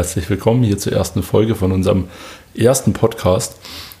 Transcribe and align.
herzlich 0.00 0.30
willkommen 0.30 0.62
hier 0.62 0.78
zur 0.78 0.94
ersten 0.94 1.22
Folge 1.22 1.54
von 1.54 1.72
unserem 1.72 2.08
ersten 2.56 2.94
Podcast, 2.94 3.56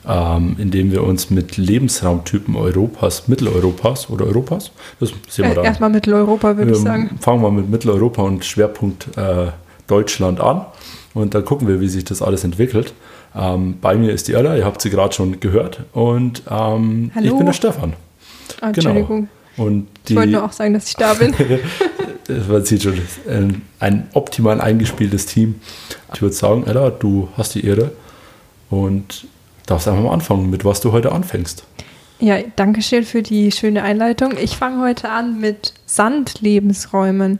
ähm, 0.08 0.56
in 0.58 0.70
dem 0.70 0.92
wir 0.92 1.04
uns 1.04 1.28
mit 1.28 1.58
Lebensraumtypen 1.58 2.56
Europas, 2.56 3.28
Mitteleuropas 3.28 4.08
oder 4.08 4.24
Europas, 4.24 4.70
das 4.98 5.10
sehen 5.28 5.44
wir 5.44 5.52
äh, 5.52 5.54
dann. 5.56 5.64
Erstmal 5.66 5.90
Mitteleuropa, 5.90 6.56
würde 6.56 6.70
ähm, 6.70 6.76
ich 6.78 6.82
sagen. 6.82 7.18
Fangen 7.20 7.42
wir 7.42 7.50
mit 7.50 7.68
Mitteleuropa 7.68 8.22
und 8.22 8.46
Schwerpunkt 8.46 9.14
äh, 9.18 9.48
Deutschland 9.88 10.40
an 10.40 10.64
und 11.12 11.34
dann 11.34 11.44
gucken 11.44 11.68
wir, 11.68 11.82
wie 11.82 11.88
sich 11.88 12.06
das 12.06 12.22
alles 12.22 12.44
entwickelt. 12.44 12.94
Ähm, 13.36 13.76
bei 13.78 13.94
mir 13.94 14.14
ist 14.14 14.26
die 14.26 14.32
Ella, 14.32 14.56
ihr 14.56 14.64
habt 14.64 14.80
sie 14.80 14.88
gerade 14.88 15.12
schon 15.12 15.38
gehört 15.38 15.80
und 15.92 16.44
ähm, 16.50 17.10
ich 17.14 17.30
bin 17.30 17.44
der 17.44 17.52
Stefan. 17.52 17.92
Ah, 18.62 18.68
Entschuldigung. 18.68 19.28
Genau. 19.56 19.68
Und 19.68 19.88
die, 20.08 20.14
ich 20.14 20.18
wollte 20.18 20.32
nur 20.32 20.44
auch 20.44 20.52
sagen, 20.52 20.72
dass 20.72 20.88
ich 20.88 20.96
da 20.96 21.12
bin. 21.12 21.34
man 22.48 22.64
sieht 22.64 22.82
schon, 22.82 22.94
ein, 23.28 23.62
ein 23.78 24.08
optimal 24.14 24.60
eingespieltes 24.60 25.26
Team. 25.26 25.56
Ich 26.14 26.22
würde 26.22 26.34
sagen, 26.34 26.64
Ella, 26.66 26.90
du 26.90 27.28
hast 27.36 27.54
die 27.54 27.64
Ehre 27.64 27.92
und 28.68 29.26
darfst 29.66 29.88
einfach 29.88 30.02
mal 30.02 30.12
anfangen, 30.12 30.50
mit 30.50 30.64
was 30.64 30.80
du 30.80 30.92
heute 30.92 31.12
anfängst. 31.12 31.64
Ja, 32.18 32.38
danke 32.56 32.82
schön 32.82 33.04
für 33.04 33.22
die 33.22 33.50
schöne 33.50 33.82
Einleitung. 33.82 34.32
Ich 34.36 34.56
fange 34.56 34.82
heute 34.82 35.08
an 35.08 35.40
mit 35.40 35.72
Sandlebensräumen. 35.86 37.38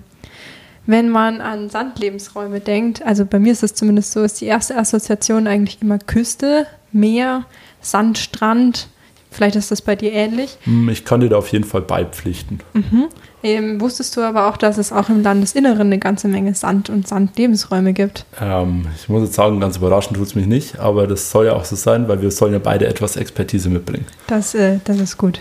Wenn 0.87 1.11
man 1.11 1.43
an 1.43 1.69
Sandlebensräume 1.69 2.61
denkt, 2.61 3.03
also 3.03 3.27
bei 3.27 3.39
mir 3.39 3.53
ist 3.53 3.63
es 3.63 3.75
zumindest 3.75 4.13
so, 4.13 4.23
ist 4.23 4.41
die 4.41 4.47
erste 4.47 4.77
Assoziation 4.77 5.47
eigentlich 5.47 5.83
immer 5.83 5.99
Küste, 5.99 6.67
Meer, 6.93 7.45
Sandstrand. 7.83 8.89
Vielleicht 9.31 9.57
ist 9.57 9.71
das 9.71 9.83
bei 9.83 9.95
dir 9.95 10.13
ähnlich. 10.13 10.57
Hm, 10.63 10.89
ich 10.89 11.05
kann 11.05 11.21
dir 11.21 11.29
da 11.29 11.37
auf 11.37 11.53
jeden 11.53 11.65
Fall 11.65 11.83
beipflichten. 11.83 12.61
Mhm. 12.73 13.09
Ähm, 13.43 13.81
wusstest 13.81 14.17
du 14.17 14.21
aber 14.21 14.49
auch, 14.49 14.57
dass 14.57 14.77
es 14.77 14.93
auch 14.93 15.09
im 15.09 15.23
Landesinneren 15.23 15.83
eine 15.83 15.99
ganze 15.99 16.29
Menge 16.29 16.55
Sand 16.55 16.91
und 16.91 17.09
Sandlebensräume 17.09 17.93
gibt? 17.93 18.27
Ähm, 18.41 18.87
ich 18.97 19.09
muss 19.09 19.23
jetzt 19.23 19.35
sagen, 19.35 19.61
ganz 19.61 19.79
überraschend 19.79 20.17
tut 20.17 20.27
es 20.27 20.35
mich 20.35 20.47
nicht, 20.47 20.79
aber 20.79 21.07
das 21.07 21.31
soll 21.31 21.47
ja 21.47 21.55
auch 21.55 21.65
so 21.65 21.77
sein, 21.77 22.09
weil 22.09 22.21
wir 22.21 22.31
sollen 22.31 22.53
ja 22.53 22.59
beide 22.59 22.87
etwas 22.87 23.17
Expertise 23.17 23.71
mitbringen. 23.71 24.07
Das, 24.27 24.55
äh, 24.55 24.79
das 24.85 24.99
ist 24.99 25.17
gut. 25.17 25.41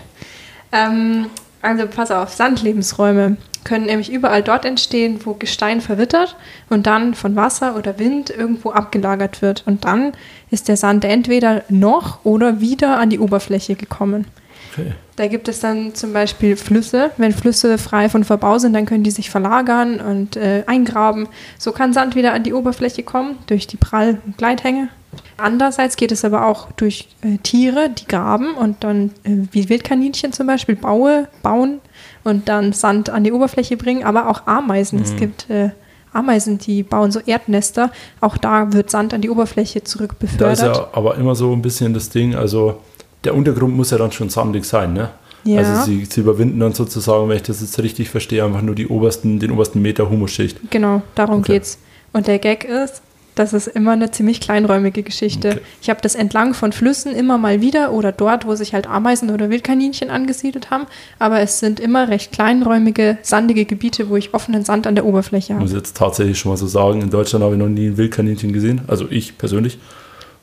Ähm, 0.72 1.26
also 1.62 1.86
pass 1.86 2.10
auf, 2.10 2.32
Sandlebensräume 2.32 3.36
können 3.64 3.86
nämlich 3.86 4.10
überall 4.10 4.42
dort 4.42 4.64
entstehen, 4.64 5.20
wo 5.24 5.34
Gestein 5.34 5.82
verwittert 5.82 6.36
und 6.70 6.86
dann 6.86 7.14
von 7.14 7.36
Wasser 7.36 7.76
oder 7.76 7.98
Wind 7.98 8.30
irgendwo 8.30 8.70
abgelagert 8.70 9.42
wird. 9.42 9.64
Und 9.66 9.84
dann 9.84 10.12
ist 10.50 10.68
der 10.68 10.78
Sand 10.78 11.04
entweder 11.04 11.64
noch 11.68 12.24
oder 12.24 12.60
wieder 12.60 12.98
an 12.98 13.10
die 13.10 13.18
Oberfläche 13.18 13.74
gekommen. 13.74 14.26
Okay. 14.72 14.92
Da 15.16 15.26
gibt 15.26 15.48
es 15.48 15.60
dann 15.60 15.94
zum 15.94 16.12
Beispiel 16.12 16.56
Flüsse. 16.56 17.10
Wenn 17.16 17.32
Flüsse 17.32 17.78
frei 17.78 18.08
von 18.08 18.24
Verbau 18.24 18.58
sind, 18.58 18.72
dann 18.72 18.86
können 18.86 19.04
die 19.04 19.10
sich 19.10 19.30
verlagern 19.30 20.00
und 20.00 20.36
äh, 20.36 20.64
eingraben. 20.66 21.28
So 21.58 21.72
kann 21.72 21.92
Sand 21.92 22.14
wieder 22.14 22.32
an 22.32 22.42
die 22.42 22.52
Oberfläche 22.52 23.02
kommen 23.02 23.38
durch 23.46 23.66
die 23.66 23.76
Prall- 23.76 24.20
und 24.24 24.38
Gleithänge. 24.38 24.88
Andererseits 25.36 25.96
geht 25.96 26.12
es 26.12 26.24
aber 26.24 26.46
auch 26.46 26.70
durch 26.72 27.08
äh, 27.22 27.38
Tiere, 27.38 27.90
die 27.90 28.06
graben 28.06 28.54
und 28.54 28.84
dann, 28.84 29.10
äh, 29.24 29.38
wie 29.50 29.68
Wildkaninchen 29.68 30.32
zum 30.32 30.46
Beispiel, 30.46 30.76
Baue 30.76 31.28
bauen 31.42 31.80
und 32.22 32.48
dann 32.48 32.72
Sand 32.72 33.10
an 33.10 33.24
die 33.24 33.32
Oberfläche 33.32 33.76
bringen, 33.76 34.04
aber 34.04 34.28
auch 34.28 34.46
Ameisen. 34.46 34.98
Mhm. 34.98 35.04
Es 35.04 35.16
gibt 35.16 35.50
äh, 35.50 35.70
Ameisen, 36.12 36.58
die 36.58 36.82
bauen 36.82 37.10
so 37.10 37.20
Erdnester. 37.20 37.90
Auch 38.20 38.36
da 38.36 38.72
wird 38.72 38.90
Sand 38.90 39.14
an 39.14 39.20
die 39.20 39.30
Oberfläche 39.30 39.82
zurückbefördert. 39.82 40.60
Da 40.60 40.70
ist 40.70 40.76
ja 40.76 40.88
aber 40.92 41.16
immer 41.16 41.34
so 41.34 41.52
ein 41.52 41.62
bisschen 41.62 41.94
das 41.94 42.10
Ding, 42.10 42.34
also 42.34 42.80
der 43.24 43.34
Untergrund 43.34 43.76
muss 43.76 43.90
ja 43.90 43.98
dann 43.98 44.12
schon 44.12 44.30
sandig 44.30 44.64
sein, 44.64 44.92
ne? 44.92 45.10
Ja. 45.44 45.58
Also 45.58 45.84
sie, 45.90 46.04
sie, 46.04 46.20
überwinden 46.20 46.60
dann 46.60 46.74
sozusagen, 46.74 47.28
wenn 47.28 47.36
ich 47.36 47.42
das 47.42 47.60
jetzt 47.62 47.78
richtig 47.82 48.10
verstehe, 48.10 48.44
einfach 48.44 48.62
nur 48.62 48.74
die 48.74 48.86
obersten, 48.88 49.38
den 49.38 49.52
obersten 49.52 49.80
Meter 49.80 50.10
Humusschicht. 50.10 50.58
Genau, 50.70 51.02
darum 51.14 51.40
okay. 51.40 51.54
geht's. 51.54 51.78
Und 52.12 52.26
der 52.26 52.38
Gag 52.38 52.64
ist, 52.64 53.02
das 53.36 53.52
ist 53.52 53.68
immer 53.68 53.92
eine 53.92 54.10
ziemlich 54.10 54.40
kleinräumige 54.40 55.02
Geschichte. 55.02 55.52
Okay. 55.52 55.60
Ich 55.80 55.88
habe 55.88 56.00
das 56.02 56.14
entlang 56.14 56.52
von 56.52 56.72
Flüssen 56.72 57.14
immer 57.14 57.38
mal 57.38 57.62
wieder 57.62 57.92
oder 57.92 58.12
dort, 58.12 58.46
wo 58.46 58.54
sich 58.54 58.74
halt 58.74 58.86
Ameisen 58.86 59.30
oder 59.30 59.48
Wildkaninchen 59.48 60.10
angesiedelt 60.10 60.70
haben. 60.70 60.86
Aber 61.18 61.40
es 61.40 61.58
sind 61.58 61.80
immer 61.80 62.08
recht 62.08 62.32
kleinräumige, 62.32 63.18
sandige 63.22 63.64
Gebiete, 63.64 64.10
wo 64.10 64.16
ich 64.16 64.34
offenen 64.34 64.64
Sand 64.64 64.86
an 64.86 64.94
der 64.94 65.06
Oberfläche 65.06 65.54
habe. 65.54 65.62
Muss 65.62 65.70
ich 65.70 65.78
jetzt 65.78 65.96
tatsächlich 65.96 66.38
schon 66.38 66.50
mal 66.50 66.56
so 66.56 66.66
sagen, 66.66 67.00
in 67.00 67.10
Deutschland 67.10 67.42
habe 67.42 67.54
ich 67.54 67.58
noch 67.58 67.68
nie 67.68 67.86
ein 67.86 67.96
Wildkaninchen 67.96 68.52
gesehen. 68.52 68.82
Also 68.88 69.06
ich 69.08 69.38
persönlich. 69.38 69.78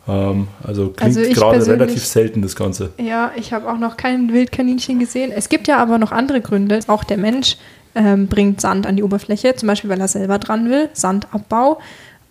Ähm, 0.08 0.48
also 0.64 0.90
klingt 0.90 1.18
also 1.18 1.34
gerade 1.34 1.68
relativ 1.68 2.06
selten 2.06 2.42
das 2.42 2.56
Ganze. 2.56 2.92
Ja, 2.98 3.32
ich 3.36 3.54
habe 3.54 3.70
auch 3.70 3.78
noch 3.78 3.98
kein 3.98 4.32
Wildkaninchen 4.32 5.00
gesehen. 5.00 5.32
Es 5.32 5.50
gibt 5.50 5.68
ja 5.68 5.78
aber 5.78 5.98
noch 5.98 6.12
andere 6.12 6.42
Gründe. 6.42 6.80
Auch 6.88 7.04
der 7.04 7.18
Mensch 7.18 7.58
ähm, 7.96 8.28
bringt 8.28 8.62
Sand 8.62 8.88
an 8.88 8.96
die 8.96 9.04
Oberfläche, 9.04 9.56
zum 9.56 9.68
Beispiel 9.68 9.90
weil 9.90 10.00
er 10.00 10.08
selber 10.08 10.40
dran 10.40 10.70
will, 10.70 10.90
Sandabbau 10.94 11.80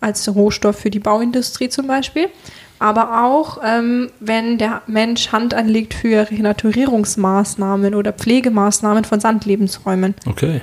als 0.01 0.33
Rohstoff 0.35 0.77
für 0.77 0.91
die 0.91 0.99
Bauindustrie 0.99 1.69
zum 1.69 1.87
Beispiel. 1.87 2.29
Aber 2.79 3.25
auch, 3.25 3.59
ähm, 3.65 4.11
wenn 4.21 4.59
der 4.59 4.83
Mensch 4.87 5.33
Hand 5.33 5.55
anlegt 5.55 5.95
für 5.95 6.31
Renaturierungsmaßnahmen 6.31 7.95
oder 7.95 8.13
Pflegemaßnahmen 8.13 9.05
von 9.05 9.19
Sandlebensräumen. 9.19 10.15
Okay. 10.27 10.61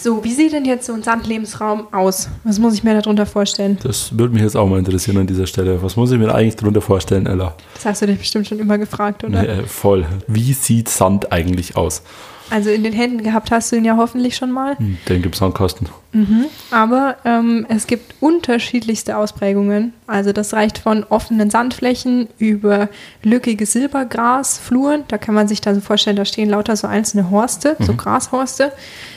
So, 0.00 0.22
wie 0.22 0.32
sieht 0.32 0.52
denn 0.52 0.64
jetzt 0.64 0.86
so 0.86 0.92
ein 0.92 1.02
Sandlebensraum 1.02 1.88
aus? 1.92 2.28
Was 2.44 2.60
muss 2.60 2.72
ich 2.74 2.84
mir 2.84 2.94
darunter 2.94 3.26
vorstellen? 3.26 3.78
Das 3.82 4.16
würde 4.16 4.32
mich 4.32 4.44
jetzt 4.44 4.56
auch 4.56 4.68
mal 4.68 4.78
interessieren 4.78 5.18
an 5.18 5.26
dieser 5.26 5.48
Stelle. 5.48 5.82
Was 5.82 5.96
muss 5.96 6.12
ich 6.12 6.18
mir 6.20 6.32
eigentlich 6.32 6.54
darunter 6.54 6.80
vorstellen, 6.80 7.26
Ella? 7.26 7.56
Das 7.74 7.84
hast 7.84 8.02
du 8.02 8.06
dich 8.06 8.20
bestimmt 8.20 8.46
schon 8.46 8.60
immer 8.60 8.78
gefragt, 8.78 9.24
oder? 9.24 9.42
Nee, 9.42 9.62
voll. 9.66 10.06
Wie 10.28 10.52
sieht 10.52 10.88
Sand 10.88 11.32
eigentlich 11.32 11.76
aus? 11.76 12.02
Also 12.50 12.70
in 12.70 12.82
den 12.82 12.92
Händen 12.92 13.22
gehabt 13.22 13.50
hast 13.50 13.72
du 13.72 13.76
ihn 13.76 13.84
ja 13.84 13.96
hoffentlich 13.96 14.36
schon 14.36 14.50
mal. 14.50 14.78
Hm, 14.78 14.98
den 15.08 15.22
gibt 15.22 15.34
es 15.34 15.42
am 15.42 15.52
Kasten. 15.52 15.86
Mhm. 16.12 16.46
Aber 16.70 17.16
ähm, 17.24 17.66
es 17.68 17.86
gibt 17.86 18.14
unterschiedlichste 18.20 19.16
Ausprägungen. 19.16 19.92
Also 20.06 20.32
das 20.32 20.54
reicht 20.54 20.78
von 20.78 21.04
offenen 21.04 21.50
Sandflächen 21.50 22.28
über 22.38 22.88
lückige 23.22 23.66
Silbergrasfluren. 23.66 25.04
Da 25.08 25.18
kann 25.18 25.34
man 25.34 25.48
sich 25.48 25.60
dann 25.60 25.74
so 25.74 25.80
vorstellen, 25.80 26.16
da 26.16 26.24
stehen 26.24 26.48
lauter 26.48 26.76
so 26.76 26.86
einzelne 26.86 27.30
Horste, 27.30 27.76
mhm. 27.78 27.84
so 27.84 27.94
Grashorste. 27.94 28.72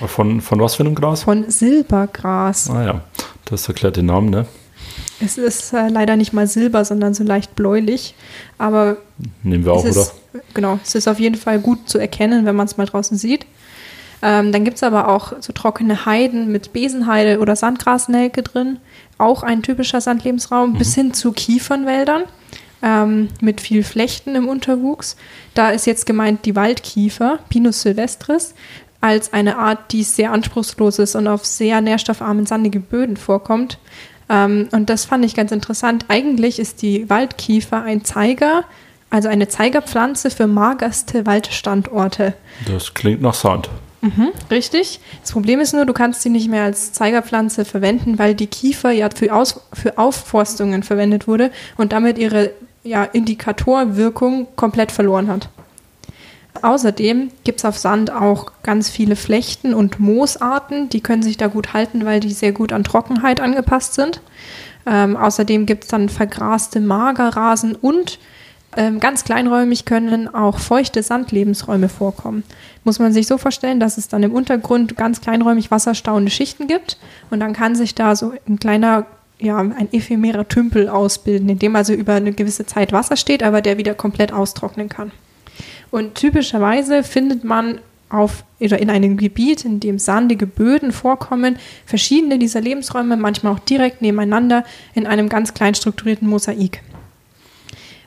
Von, 0.06 0.42
von 0.42 0.60
was 0.60 0.76
für 0.76 0.84
einem 0.84 0.96
Gras? 0.96 1.24
Von 1.24 1.50
Silbergras. 1.50 2.70
Ah 2.70 2.84
ja, 2.84 3.02
das 3.46 3.68
erklärt 3.68 3.96
den 3.96 4.08
Namen, 4.08 4.30
ne? 4.30 4.46
Es 5.24 5.38
ist 5.38 5.74
äh, 5.74 5.88
leider 5.88 6.16
nicht 6.16 6.34
mal 6.34 6.48
silber, 6.48 6.84
sondern 6.84 7.14
so 7.14 7.24
leicht 7.24 7.56
bläulich. 7.56 8.16
Aber 8.58 8.98
nehmen 9.44 9.64
wir 9.64 9.74
auch, 9.74 9.86
oder? 9.86 10.08
Genau, 10.54 10.80
es 10.84 10.96
ist 10.96 11.08
auf 11.08 11.20
jeden 11.20 11.36
Fall 11.36 11.60
gut 11.60 11.90
zu 11.90 11.98
erkennen, 11.98 12.46
wenn 12.46 12.56
man 12.56 12.66
es 12.66 12.78
mal 12.78 12.86
draußen 12.86 13.18
sieht. 13.18 13.46
Ähm, 14.22 14.52
dann 14.52 14.64
gibt 14.64 14.78
es 14.78 14.84
aber 14.84 15.08
auch 15.08 15.34
so 15.40 15.52
trockene 15.52 16.06
Heiden 16.06 16.52
mit 16.52 16.74
Besenheide 16.74 17.40
oder 17.40 17.56
Sandgrasnelke 17.56 18.44
drin. 18.44 18.78
Auch 19.18 19.44
ein 19.44 19.64
typischer 19.64 20.00
Sandlebensraum, 20.00 20.74
mhm. 20.74 20.78
bis 20.78 20.96
hin 20.96 21.14
zu 21.14 21.32
Kiefernwäldern 21.32 22.24
ähm, 22.82 23.30
mit 23.42 23.62
viel 23.62 23.84
Flechten 23.84 24.36
im 24.36 24.48
Unterwuchs. 24.48 25.16
Da 25.54 25.72
ist 25.72 25.88
jetzt 25.88 26.06
gemeint 26.06 26.46
die 26.46 26.56
Waldkiefer, 26.56 27.40
Pinus 27.50 27.82
sylvestris, 27.82 28.54
als 29.00 29.34
eine 29.34 29.58
Art, 29.58 29.92
die 29.92 30.04
sehr 30.04 30.32
anspruchslos 30.32 31.00
ist 31.00 31.16
und 31.16 31.28
auf 31.28 31.46
sehr 31.46 31.82
nährstoffarmen 31.82 32.46
sandige 32.46 32.80
Böden 32.80 33.18
vorkommt. 33.18 33.80
Ähm, 34.30 34.70
und 34.72 34.90
das 34.90 35.06
fand 35.06 35.26
ich 35.26 35.36
ganz 35.36 35.52
interessant. 35.52 36.06
Eigentlich 36.08 36.60
ist 36.60 36.84
die 36.84 37.10
Waldkiefer 37.10 37.82
ein 37.82 38.06
Zeiger, 38.06 38.66
also 39.12 39.28
eine 39.30 39.48
Zeigerpflanze 39.48 40.32
für 40.32 40.48
magerste 40.48 41.26
Waldstandorte. 41.28 42.34
Das 42.66 42.96
klingt 42.96 43.22
nach 43.22 43.36
Sand. 43.36 43.70
Mhm, 44.02 44.30
richtig. 44.50 45.00
Das 45.22 45.32
Problem 45.32 45.60
ist 45.60 45.74
nur, 45.74 45.86
du 45.86 45.94
kannst 45.94 46.24
sie 46.24 46.30
nicht 46.30 46.50
mehr 46.50 46.64
als 46.64 46.92
Zeigerpflanze 46.92 47.66
verwenden, 47.66 48.18
weil 48.18 48.34
die 48.34 48.48
Kiefer 48.48 48.90
ja 48.90 49.10
für, 49.14 49.32
Aus 49.36 49.62
für 49.74 50.00
Aufforstungen 50.00 50.82
verwendet 50.82 51.28
wurde 51.28 51.52
und 51.78 51.92
damit 51.92 52.18
ihre 52.18 52.52
ja, 52.84 53.04
Indikatorwirkung 53.04 54.48
komplett 54.56 54.92
verloren 54.92 55.28
hat. 55.28 55.50
Außerdem 56.64 57.30
gibt 57.44 57.60
es 57.60 57.66
auf 57.66 57.78
Sand 57.78 58.12
auch 58.12 58.52
ganz 58.64 58.90
viele 58.90 59.16
Flechten 59.16 59.74
und 59.74 60.00
Moosarten, 60.00 60.90
die 60.90 61.02
können 61.02 61.22
sich 61.24 61.38
da 61.38 61.48
gut 61.48 61.74
halten, 61.74 62.06
weil 62.06 62.20
die 62.20 62.32
sehr 62.32 62.52
gut 62.52 62.74
an 62.74 62.84
Trockenheit 62.84 63.40
angepasst 63.40 63.94
sind. 63.94 64.22
Ähm, 64.86 65.16
außerdem 65.16 65.66
gibt 65.66 65.84
es 65.84 65.90
dann 65.90 66.10
vergraste 66.10 66.80
Magerrasen 66.80 67.76
und 67.76 68.20
ganz 69.00 69.24
kleinräumig 69.26 69.86
können 69.86 70.34
auch 70.34 70.60
feuchte 70.60 71.04
Sandlebensräume 71.04 71.90
vorkommen. 71.90 72.44
Muss 72.84 73.00
man 73.00 73.12
sich 73.12 73.28
so 73.28 73.38
vorstellen, 73.38 73.80
dass 73.80 73.98
es 73.98 74.08
dann 74.08 74.24
im 74.24 74.34
Untergrund 74.34 74.96
ganz 74.96 75.20
kleinräumig 75.20 75.72
wasserstauende 75.72 76.32
Schichten 76.32 76.68
gibt 76.68 76.98
und 77.30 77.42
dann 77.42 77.54
kann 77.54 77.76
sich 77.76 77.96
da 77.96 78.16
so 78.16 78.34
ein 78.48 78.60
kleiner 78.60 79.06
ja, 79.40 79.58
ein 79.58 79.92
ephemerer 79.92 80.48
Tümpel 80.48 80.88
ausbilden, 80.88 81.50
in 81.50 81.60
dem 81.60 81.76
also 81.76 81.94
über 81.94 82.14
eine 82.14 82.32
gewisse 82.32 82.66
Zeit 82.66 82.94
Wasser 82.94 83.18
steht, 83.18 83.44
aber 83.44 83.62
der 83.62 83.78
wieder 83.78 83.96
komplett 83.96 84.32
austrocknen 84.32 84.88
kann. 84.88 85.12
Und 85.90 86.16
typischerweise 86.16 87.04
findet 87.04 87.44
man 87.44 87.80
auf 88.10 88.44
oder 88.60 88.80
in 88.80 88.90
einem 88.90 89.18
Gebiet, 89.18 89.66
in 89.66 89.80
dem 89.80 89.98
sandige 89.98 90.46
Böden 90.46 90.92
vorkommen, 90.92 91.58
verschiedene 91.86 92.38
dieser 92.38 92.62
Lebensräume, 92.62 93.18
manchmal 93.18 93.54
auch 93.54 93.60
direkt 93.60 94.02
nebeneinander 94.02 94.64
in 94.94 95.08
einem 95.08 95.30
ganz 95.30 95.54
klein 95.54 95.74
strukturierten 95.74 96.28
Mosaik. 96.28 96.82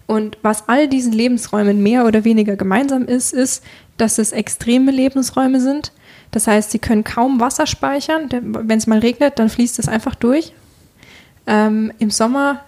Und 0.07 0.39
was 0.43 0.69
all 0.69 0.89
diesen 0.89 1.13
Lebensräumen 1.13 1.83
mehr 1.83 2.07
oder 2.07 2.25
weniger 2.25 2.57
gemeinsam 2.57 3.07
ist, 3.07 3.33
ist, 3.33 3.65
dass 3.97 4.19
es 4.19 4.33
extreme 4.33 4.91
Lebensräume 4.91 5.61
sind. 5.61 5.93
Das 6.31 6.47
heißt, 6.47 6.71
sie 6.71 6.79
können 6.79 7.05
kaum 7.05 7.41
Wasser 7.41 7.67
speichern. 7.67 8.29
Wenn 8.31 8.79
es 8.79 8.87
mal 8.87 8.99
regnet, 8.99 9.39
dann 9.39 9.49
fließt 9.49 9.79
es 9.79 9.89
einfach 9.89 10.15
durch. 10.15 10.53
Ähm, 11.47 11.93
Im 11.99 12.11
Sommer 12.11 12.61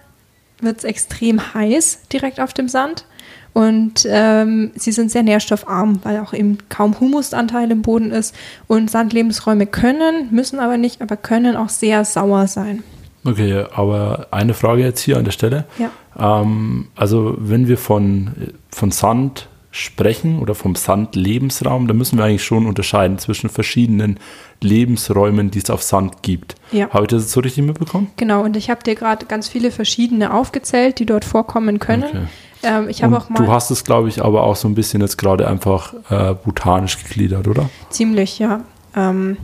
wird 0.61 0.79
es 0.79 0.83
extrem 0.83 1.53
heiß 1.53 2.07
direkt 2.11 2.39
auf 2.39 2.53
dem 2.53 2.69
Sand. 2.69 3.05
Und 3.53 4.07
ähm, 4.07 4.71
sie 4.75 4.91
sind 4.91 5.11
sehr 5.11 5.23
nährstoffarm, 5.23 5.99
weil 6.03 6.19
auch 6.19 6.33
eben 6.33 6.59
kaum 6.69 6.99
Humusanteil 6.99 7.71
im 7.71 7.81
Boden 7.81 8.11
ist. 8.11 8.35
Und 8.67 8.91
Sandlebensräume 8.91 9.65
können, 9.65 10.29
müssen 10.31 10.59
aber 10.59 10.77
nicht, 10.77 11.01
aber 11.01 11.17
können 11.17 11.55
auch 11.55 11.69
sehr 11.69 12.05
sauer 12.05 12.47
sein. 12.47 12.83
Okay, 13.25 13.65
aber 13.73 14.27
eine 14.31 14.53
Frage 14.53 14.83
jetzt 14.83 15.01
hier 15.01 15.17
an 15.17 15.25
der 15.25 15.31
Stelle. 15.31 15.65
Ja. 15.79 15.89
Ähm, 16.19 16.87
also 16.95 17.35
wenn 17.37 17.67
wir 17.67 17.77
von, 17.77 18.53
von 18.69 18.91
Sand 18.91 19.47
sprechen 19.71 20.39
oder 20.39 20.55
vom 20.55 20.75
Sandlebensraum, 20.75 21.87
dann 21.87 21.97
müssen 21.97 22.17
wir 22.17 22.25
eigentlich 22.25 22.43
schon 22.43 22.65
unterscheiden 22.65 23.19
zwischen 23.19 23.49
verschiedenen 23.49 24.19
Lebensräumen, 24.61 25.51
die 25.51 25.59
es 25.59 25.69
auf 25.69 25.83
Sand 25.83 26.23
gibt. 26.23 26.55
Ja. 26.71 26.89
Habe 26.89 27.03
ich 27.03 27.09
das 27.09 27.23
jetzt 27.23 27.31
so 27.31 27.41
richtig 27.41 27.63
mitbekommen? 27.63 28.09
Genau, 28.17 28.43
und 28.43 28.57
ich 28.57 28.69
habe 28.69 28.81
dir 28.83 28.95
gerade 28.95 29.25
ganz 29.27 29.47
viele 29.47 29.69
verschiedene 29.69 30.33
aufgezählt, 30.33 30.99
die 30.99 31.05
dort 31.05 31.25
vorkommen 31.25 31.79
können. 31.79 32.03
Okay. 32.03 32.23
Ähm, 32.63 32.89
ich 32.89 33.03
habe 33.03 33.15
auch 33.17 33.29
mal 33.29 33.37
du 33.37 33.51
hast 33.51 33.69
es, 33.69 33.83
glaube 33.83 34.09
ich, 34.09 34.23
aber 34.23 34.43
auch 34.43 34.55
so 34.55 34.67
ein 34.67 34.73
bisschen 34.73 35.01
jetzt 35.01 35.17
gerade 35.17 35.47
einfach 35.47 35.93
äh, 36.09 36.33
botanisch 36.33 36.97
gegliedert, 37.03 37.47
oder? 37.47 37.69
ziemlich, 37.91 38.39
ja. 38.39 38.61
Ähm, 38.95 39.37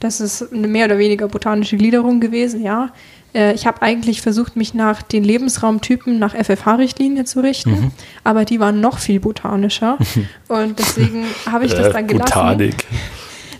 das 0.00 0.20
ist 0.20 0.52
eine 0.52 0.66
mehr 0.66 0.86
oder 0.86 0.98
weniger 0.98 1.28
botanische 1.28 1.76
Gliederung 1.76 2.18
gewesen, 2.20 2.62
ja. 2.62 2.90
Äh, 3.34 3.54
ich 3.54 3.66
habe 3.66 3.82
eigentlich 3.82 4.22
versucht, 4.22 4.56
mich 4.56 4.74
nach 4.74 5.02
den 5.02 5.22
Lebensraumtypen 5.24 6.18
nach 6.18 6.34
FFH-Richtlinie 6.34 7.24
zu 7.24 7.40
richten, 7.40 7.70
Mhm. 7.70 7.90
aber 8.24 8.44
die 8.44 8.60
waren 8.60 8.80
noch 8.80 8.98
viel 8.98 9.20
botanischer. 9.20 9.98
und 10.48 10.78
deswegen 10.78 11.24
habe 11.50 11.64
ich 11.66 11.72
das 11.72 11.88
Äh, 11.88 11.92
dann 11.92 12.06
gelassen. 12.06 12.32
Botanik. 12.32 12.86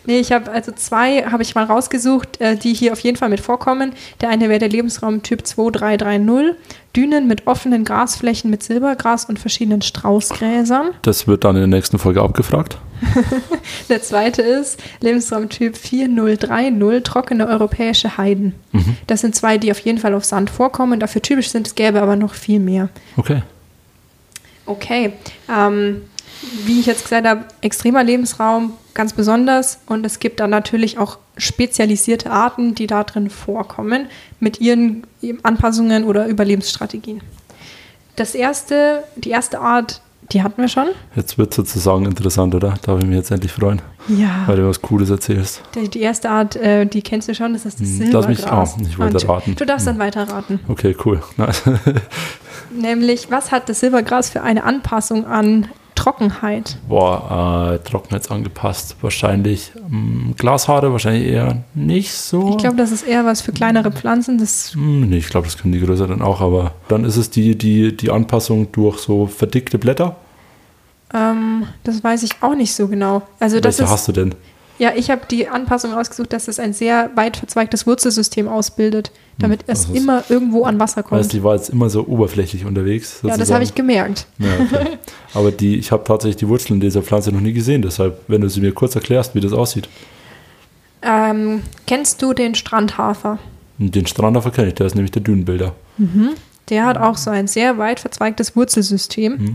Nee, 0.06 0.18
ich 0.18 0.32
habe 0.32 0.50
also 0.50 0.72
zwei 0.72 1.24
habe 1.24 1.42
ich 1.42 1.54
mal 1.54 1.64
rausgesucht, 1.64 2.40
äh, 2.40 2.56
die 2.56 2.74
hier 2.74 2.92
auf 2.92 3.00
jeden 3.00 3.16
Fall 3.16 3.28
mit 3.28 3.40
vorkommen. 3.40 3.92
Der 4.20 4.30
eine 4.30 4.48
wäre 4.48 4.58
der 4.58 4.68
Lebensraum 4.68 5.22
Typ 5.22 5.46
2330, 5.46 6.56
Dünen 6.96 7.28
mit 7.28 7.46
offenen 7.46 7.84
Grasflächen 7.84 8.50
mit 8.50 8.62
Silbergras 8.62 9.26
und 9.26 9.38
verschiedenen 9.38 9.82
Straußgräsern. 9.82 10.90
Das 11.02 11.26
wird 11.26 11.44
dann 11.44 11.56
in 11.56 11.62
der 11.62 11.78
nächsten 11.78 11.98
Folge 11.98 12.22
abgefragt. 12.22 12.78
Der 13.88 14.02
zweite 14.02 14.42
ist 14.42 14.80
Lebensraum 15.00 15.48
Typ 15.48 15.76
4030, 15.76 17.02
trockene 17.04 17.46
europäische 17.46 18.16
Heiden. 18.18 18.54
Mhm. 18.72 18.96
Das 19.06 19.20
sind 19.20 19.34
zwei, 19.34 19.58
die 19.58 19.70
auf 19.70 19.78
jeden 19.80 19.98
Fall 19.98 20.14
auf 20.14 20.24
Sand 20.24 20.50
vorkommen, 20.50 21.00
dafür 21.00 21.22
typisch 21.22 21.50
sind. 21.50 21.66
Es 21.66 21.74
gäbe 21.74 22.02
aber 22.02 22.16
noch 22.16 22.34
viel 22.34 22.60
mehr. 22.60 22.88
Okay. 23.16 23.42
Okay, 24.66 25.14
ähm, 25.48 26.02
wie 26.64 26.80
ich 26.80 26.86
jetzt 26.86 27.04
gesagt 27.04 27.26
habe, 27.26 27.44
extremer 27.60 28.04
Lebensraum 28.04 28.74
ganz 28.94 29.12
besonders 29.12 29.78
und 29.86 30.04
es 30.04 30.18
gibt 30.18 30.40
dann 30.40 30.50
natürlich 30.50 30.98
auch 30.98 31.18
spezialisierte 31.36 32.30
Arten, 32.30 32.74
die 32.74 32.86
da 32.86 33.04
drin 33.04 33.30
vorkommen 33.30 34.06
mit 34.40 34.60
ihren 34.60 35.04
Anpassungen 35.42 36.04
oder 36.04 36.26
Überlebensstrategien. 36.26 37.20
Das 38.16 38.34
erste, 38.34 39.04
die 39.16 39.30
erste 39.30 39.60
Art, 39.60 40.02
die 40.32 40.42
hatten 40.42 40.60
wir 40.60 40.68
schon. 40.68 40.86
Jetzt 41.16 41.38
wird 41.38 41.54
sozusagen 41.54 42.04
interessant, 42.04 42.54
oder? 42.54 42.74
Darf 42.82 43.00
ich 43.00 43.06
mich 43.06 43.16
jetzt 43.16 43.30
endlich 43.30 43.52
freuen, 43.52 43.80
Ja. 44.08 44.44
weil 44.46 44.56
du 44.56 44.68
was 44.68 44.80
Cooles 44.82 45.10
erzählst. 45.10 45.62
Die, 45.74 45.88
die 45.88 46.00
erste 46.00 46.30
Art, 46.30 46.54
äh, 46.56 46.84
die 46.86 47.02
kennst 47.02 47.28
du 47.28 47.34
schon, 47.34 47.52
das 47.54 47.64
ist 47.66 47.80
das 47.80 47.88
Hm, 47.88 48.10
lass 48.12 48.28
mich- 48.28 48.38
Silbergras. 48.38 48.74
ah, 48.78 48.82
ich 48.88 48.98
wollte 48.98 49.16
Und 49.16 49.28
raten. 49.28 49.56
Du 49.56 49.64
darfst 49.66 49.86
Hm. 49.86 49.94
dann 49.98 50.06
weiter 50.06 50.28
raten. 50.28 50.60
Okay, 50.68 50.94
cool. 51.04 51.20
Nice. 51.36 51.62
Nämlich, 52.70 53.30
was 53.30 53.50
hat 53.50 53.68
das 53.68 53.80
Silbergras 53.80 54.30
für 54.30 54.42
eine 54.42 54.62
Anpassung 54.64 55.26
an 55.26 55.66
Trockenheit? 55.94 56.78
Boah, 56.88 57.72
äh, 57.74 57.88
Trockenheit 57.88 58.30
angepasst. 58.30 58.96
Wahrscheinlich 59.00 59.72
ähm, 59.90 60.34
Glashaare, 60.36 60.92
wahrscheinlich 60.92 61.26
eher 61.28 61.62
nicht 61.74 62.12
so. 62.12 62.50
Ich 62.50 62.58
glaube, 62.58 62.76
das 62.76 62.92
ist 62.92 63.02
eher 63.02 63.24
was 63.24 63.40
für 63.40 63.52
kleinere 63.52 63.90
Pflanzen. 63.90 64.38
Das 64.38 64.74
Hm, 64.74 65.08
nee, 65.08 65.18
ich 65.18 65.28
glaube, 65.28 65.46
das 65.46 65.58
können 65.58 65.72
die 65.72 65.80
größeren 65.80 66.22
auch, 66.22 66.40
aber 66.40 66.72
dann 66.88 67.04
ist 67.04 67.16
es 67.16 67.30
die, 67.30 67.56
die, 67.56 67.96
die 67.96 68.10
Anpassung 68.10 68.72
durch 68.72 68.98
so 68.98 69.26
verdickte 69.26 69.78
Blätter. 69.78 70.16
Ähm, 71.12 71.66
das 71.84 72.02
weiß 72.02 72.22
ich 72.22 72.30
auch 72.40 72.54
nicht 72.54 72.74
so 72.74 72.88
genau. 72.88 73.22
Also 73.40 73.60
das 73.60 73.78
Welche 73.78 73.84
ist, 73.84 73.90
hast 73.90 74.08
du 74.08 74.12
denn? 74.12 74.34
Ja, 74.80 74.92
ich 74.96 75.10
habe 75.10 75.20
die 75.30 75.46
Anpassung 75.46 75.92
rausgesucht, 75.92 76.32
dass 76.32 76.48
es 76.48 76.58
ein 76.58 76.72
sehr 76.72 77.10
weit 77.14 77.36
verzweigtes 77.36 77.86
Wurzelsystem 77.86 78.48
ausbildet, 78.48 79.12
damit 79.38 79.60
es 79.66 79.84
ist- 79.84 79.94
immer 79.94 80.24
irgendwo 80.30 80.64
an 80.64 80.80
Wasser 80.80 81.02
kommt. 81.02 81.22
Du, 81.22 81.28
die 81.28 81.44
war 81.44 81.54
jetzt 81.54 81.68
immer 81.68 81.90
so 81.90 82.06
oberflächlich 82.06 82.64
unterwegs. 82.64 83.20
ja, 83.22 83.28
das 83.28 83.36
sozusagen. 83.36 83.54
habe 83.56 83.64
ich 83.64 83.74
gemerkt. 83.74 84.26
Ja, 84.38 84.48
okay. 84.58 84.98
Aber 85.34 85.52
die, 85.52 85.76
ich 85.76 85.92
habe 85.92 86.02
tatsächlich 86.04 86.36
die 86.36 86.48
Wurzeln 86.48 86.80
dieser 86.80 87.02
Pflanze 87.02 87.30
noch 87.30 87.40
nie 87.42 87.52
gesehen. 87.52 87.82
Deshalb, 87.82 88.20
wenn 88.26 88.40
du 88.40 88.48
sie 88.48 88.60
mir 88.62 88.72
kurz 88.72 88.94
erklärst, 88.94 89.34
wie 89.34 89.40
das 89.40 89.52
aussieht. 89.52 89.88
Ähm, 91.02 91.62
kennst 91.86 92.22
du 92.22 92.32
den 92.32 92.54
Strandhafer? 92.54 93.38
Den 93.78 94.06
Strandhafer 94.06 94.50
kenne 94.50 94.68
ich, 94.68 94.74
der 94.74 94.86
ist 94.86 94.94
nämlich 94.94 95.10
der 95.12 95.22
Dünenbilder. 95.22 95.74
Der 96.68 96.84
hat 96.86 96.98
auch 96.98 97.16
so 97.16 97.30
ein 97.30 97.46
sehr 97.46 97.78
weit 97.78 98.00
verzweigtes 98.00 98.54
Wurzelsystem. 98.56 99.32
Mhm. 99.36 99.52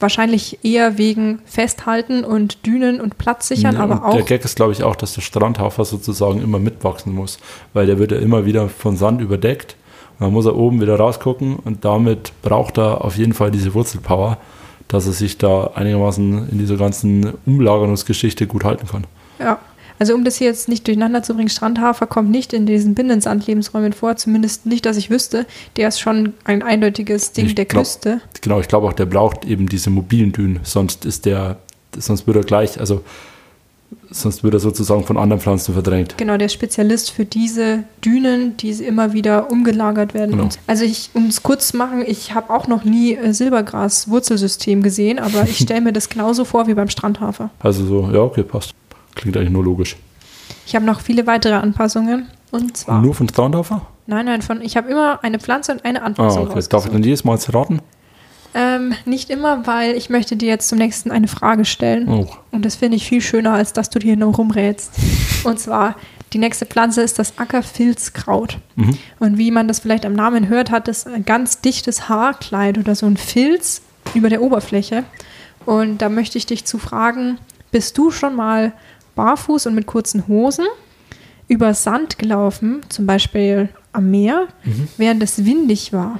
Wahrscheinlich 0.00 0.58
eher 0.64 0.98
wegen 0.98 1.40
Festhalten 1.44 2.24
und 2.24 2.66
Dünen 2.66 3.00
und 3.00 3.16
Platz 3.16 3.48
sichern, 3.48 3.76
Ja, 3.76 3.80
aber 3.80 4.04
und 4.04 4.14
Der 4.14 4.22
auch. 4.22 4.26
Gag 4.26 4.44
ist, 4.44 4.56
glaube 4.56 4.72
ich, 4.72 4.82
auch, 4.82 4.96
dass 4.96 5.14
der 5.14 5.22
Strandhafer 5.22 5.84
sozusagen 5.84 6.42
immer 6.42 6.58
mitwachsen 6.58 7.14
muss, 7.14 7.38
weil 7.72 7.86
der 7.86 7.98
wird 7.98 8.12
ja 8.12 8.18
immer 8.18 8.44
wieder 8.44 8.68
von 8.68 8.96
Sand 8.96 9.20
überdeckt. 9.20 9.76
Und 10.18 10.26
dann 10.26 10.32
muss 10.32 10.46
er 10.46 10.56
oben 10.56 10.80
wieder 10.80 10.96
rausgucken 10.96 11.56
und 11.56 11.84
damit 11.84 12.32
braucht 12.42 12.78
er 12.78 13.04
auf 13.04 13.16
jeden 13.16 13.32
Fall 13.32 13.50
diese 13.50 13.74
Wurzelpower, 13.74 14.38
dass 14.88 15.06
er 15.06 15.12
sich 15.12 15.38
da 15.38 15.70
einigermaßen 15.74 16.50
in 16.50 16.58
dieser 16.58 16.76
ganzen 16.76 17.32
Umlagerungsgeschichte 17.46 18.46
gut 18.46 18.64
halten 18.64 18.86
kann. 18.86 19.06
Ja. 19.38 19.58
Also 19.98 20.14
um 20.14 20.24
das 20.24 20.36
hier 20.36 20.48
jetzt 20.48 20.68
nicht 20.68 20.86
durcheinander 20.86 21.22
zu 21.22 21.34
bringen, 21.34 21.48
Strandhafer 21.48 22.06
kommt 22.06 22.30
nicht 22.30 22.52
in 22.52 22.66
diesen 22.66 22.94
Binnensandlebensräumen 22.94 23.92
vor, 23.92 24.16
zumindest 24.16 24.66
nicht, 24.66 24.84
dass 24.86 24.96
ich 24.96 25.10
wüsste. 25.10 25.46
Der 25.76 25.88
ist 25.88 26.00
schon 26.00 26.32
ein 26.44 26.62
eindeutiges 26.62 27.32
Ding 27.32 27.46
Ich 27.46 27.54
der 27.54 27.64
glaub- 27.64 27.84
Küste. 27.84 28.20
Genau, 28.40 28.60
ich 28.60 28.68
glaube 28.68 28.86
auch, 28.88 28.92
der 28.92 29.06
braucht 29.06 29.44
eben 29.44 29.68
diese 29.68 29.90
mobilen 29.90 30.32
Dünen, 30.32 30.60
sonst 30.64 31.04
ist 31.04 31.26
der, 31.26 31.56
sonst 31.96 32.26
wird 32.26 32.36
er 32.36 32.42
gleich, 32.42 32.80
also 32.80 33.02
sonst 34.10 34.42
wird 34.42 34.54
er 34.54 34.60
sozusagen 34.60 35.04
von 35.04 35.16
anderen 35.16 35.40
Pflanzen 35.40 35.74
verdrängt. 35.74 36.16
Genau, 36.18 36.36
der 36.36 36.48
Spezialist 36.48 37.10
für 37.10 37.24
diese 37.24 37.84
Dünen, 38.04 38.56
die 38.56 38.70
immer 38.70 39.12
wieder 39.12 39.50
umgelagert 39.50 40.14
werden. 40.14 40.32
Genau. 40.32 40.48
Also 40.66 40.84
ich, 40.84 41.10
um 41.14 41.26
es 41.26 41.42
kurz 41.42 41.68
zu 41.68 41.76
machen, 41.76 42.04
ich 42.06 42.34
habe 42.34 42.52
auch 42.52 42.66
noch 42.66 42.84
nie 42.84 43.14
äh, 43.14 43.32
Silbergras-Wurzelsystem 43.32 44.82
gesehen, 44.82 45.18
aber 45.18 45.44
ich 45.44 45.58
stelle 45.62 45.80
mir 45.80 45.92
das 45.92 46.08
genauso 46.08 46.44
vor 46.44 46.66
wie 46.66 46.74
beim 46.74 46.88
Strandhafer. 46.88 47.50
Also 47.60 47.84
so, 47.86 48.10
ja, 48.12 48.20
okay, 48.20 48.42
passt. 48.42 48.72
Klingt 49.24 49.38
eigentlich 49.38 49.50
nur 49.52 49.64
logisch. 49.64 49.96
Ich 50.66 50.74
habe 50.74 50.84
noch 50.84 51.00
viele 51.00 51.26
weitere 51.26 51.54
Anpassungen. 51.54 52.26
Und 52.50 52.76
zwar, 52.76 53.00
Nur 53.00 53.14
von 53.14 53.26
Strandhafer? 53.26 53.86
nein, 54.06 54.26
nein, 54.26 54.42
von, 54.42 54.60
ich 54.60 54.76
habe 54.76 54.90
immer 54.90 55.24
eine 55.24 55.38
Pflanze 55.38 55.72
und 55.72 55.82
eine 55.86 56.02
Ah, 56.02 56.04
Anpassung 56.04 56.48
okay. 56.50 56.62
Darf 56.68 56.84
ich 56.84 56.92
dann 56.92 57.02
jedes 57.02 57.24
Mal 57.24 57.38
raten? 57.48 57.80
Ähm, 58.52 58.92
nicht 59.06 59.30
immer, 59.30 59.66
weil 59.66 59.94
ich 59.96 60.10
möchte 60.10 60.36
dir 60.36 60.50
jetzt 60.50 60.68
zum 60.68 60.76
nächsten 60.76 61.10
eine 61.10 61.26
Frage 61.26 61.64
stellen. 61.64 62.06
Oh. 62.06 62.28
Und 62.50 62.66
das 62.66 62.76
finde 62.76 62.98
ich 62.98 63.06
viel 63.06 63.22
schöner, 63.22 63.54
als 63.54 63.72
dass 63.72 63.88
du 63.88 63.98
hier 63.98 64.18
nur 64.18 64.34
rumrätst. 64.34 64.92
Und 65.44 65.58
zwar, 65.58 65.96
die 66.34 66.38
nächste 66.38 66.66
Pflanze 66.66 67.00
ist 67.00 67.18
das 67.18 67.38
Ackerfilzkraut. 67.38 68.58
Mhm. 68.76 68.98
Und 69.20 69.38
wie 69.38 69.50
man 69.50 69.68
das 69.68 69.78
vielleicht 69.80 70.04
am 70.04 70.12
Namen 70.12 70.48
hört, 70.48 70.70
hat 70.70 70.86
es 70.86 71.06
ein 71.06 71.24
ganz 71.24 71.62
dichtes 71.62 72.10
Haarkleid 72.10 72.76
oder 72.76 72.94
so 72.94 73.06
ein 73.06 73.16
Filz 73.16 73.80
über 74.12 74.28
der 74.28 74.42
Oberfläche. 74.42 75.04
Und 75.64 76.02
da 76.02 76.10
möchte 76.10 76.36
ich 76.36 76.44
dich 76.44 76.66
zu 76.66 76.76
fragen, 76.78 77.38
bist 77.72 77.96
du 77.98 78.10
schon 78.10 78.36
mal 78.36 78.72
barfuß 79.14 79.66
und 79.66 79.74
mit 79.74 79.86
kurzen 79.86 80.26
Hosen 80.28 80.66
über 81.48 81.74
Sand 81.74 82.18
gelaufen, 82.18 82.80
zum 82.88 83.06
Beispiel 83.06 83.68
am 83.92 84.10
Meer, 84.10 84.48
während 84.96 85.22
es 85.22 85.44
windig 85.44 85.92
war? 85.92 86.18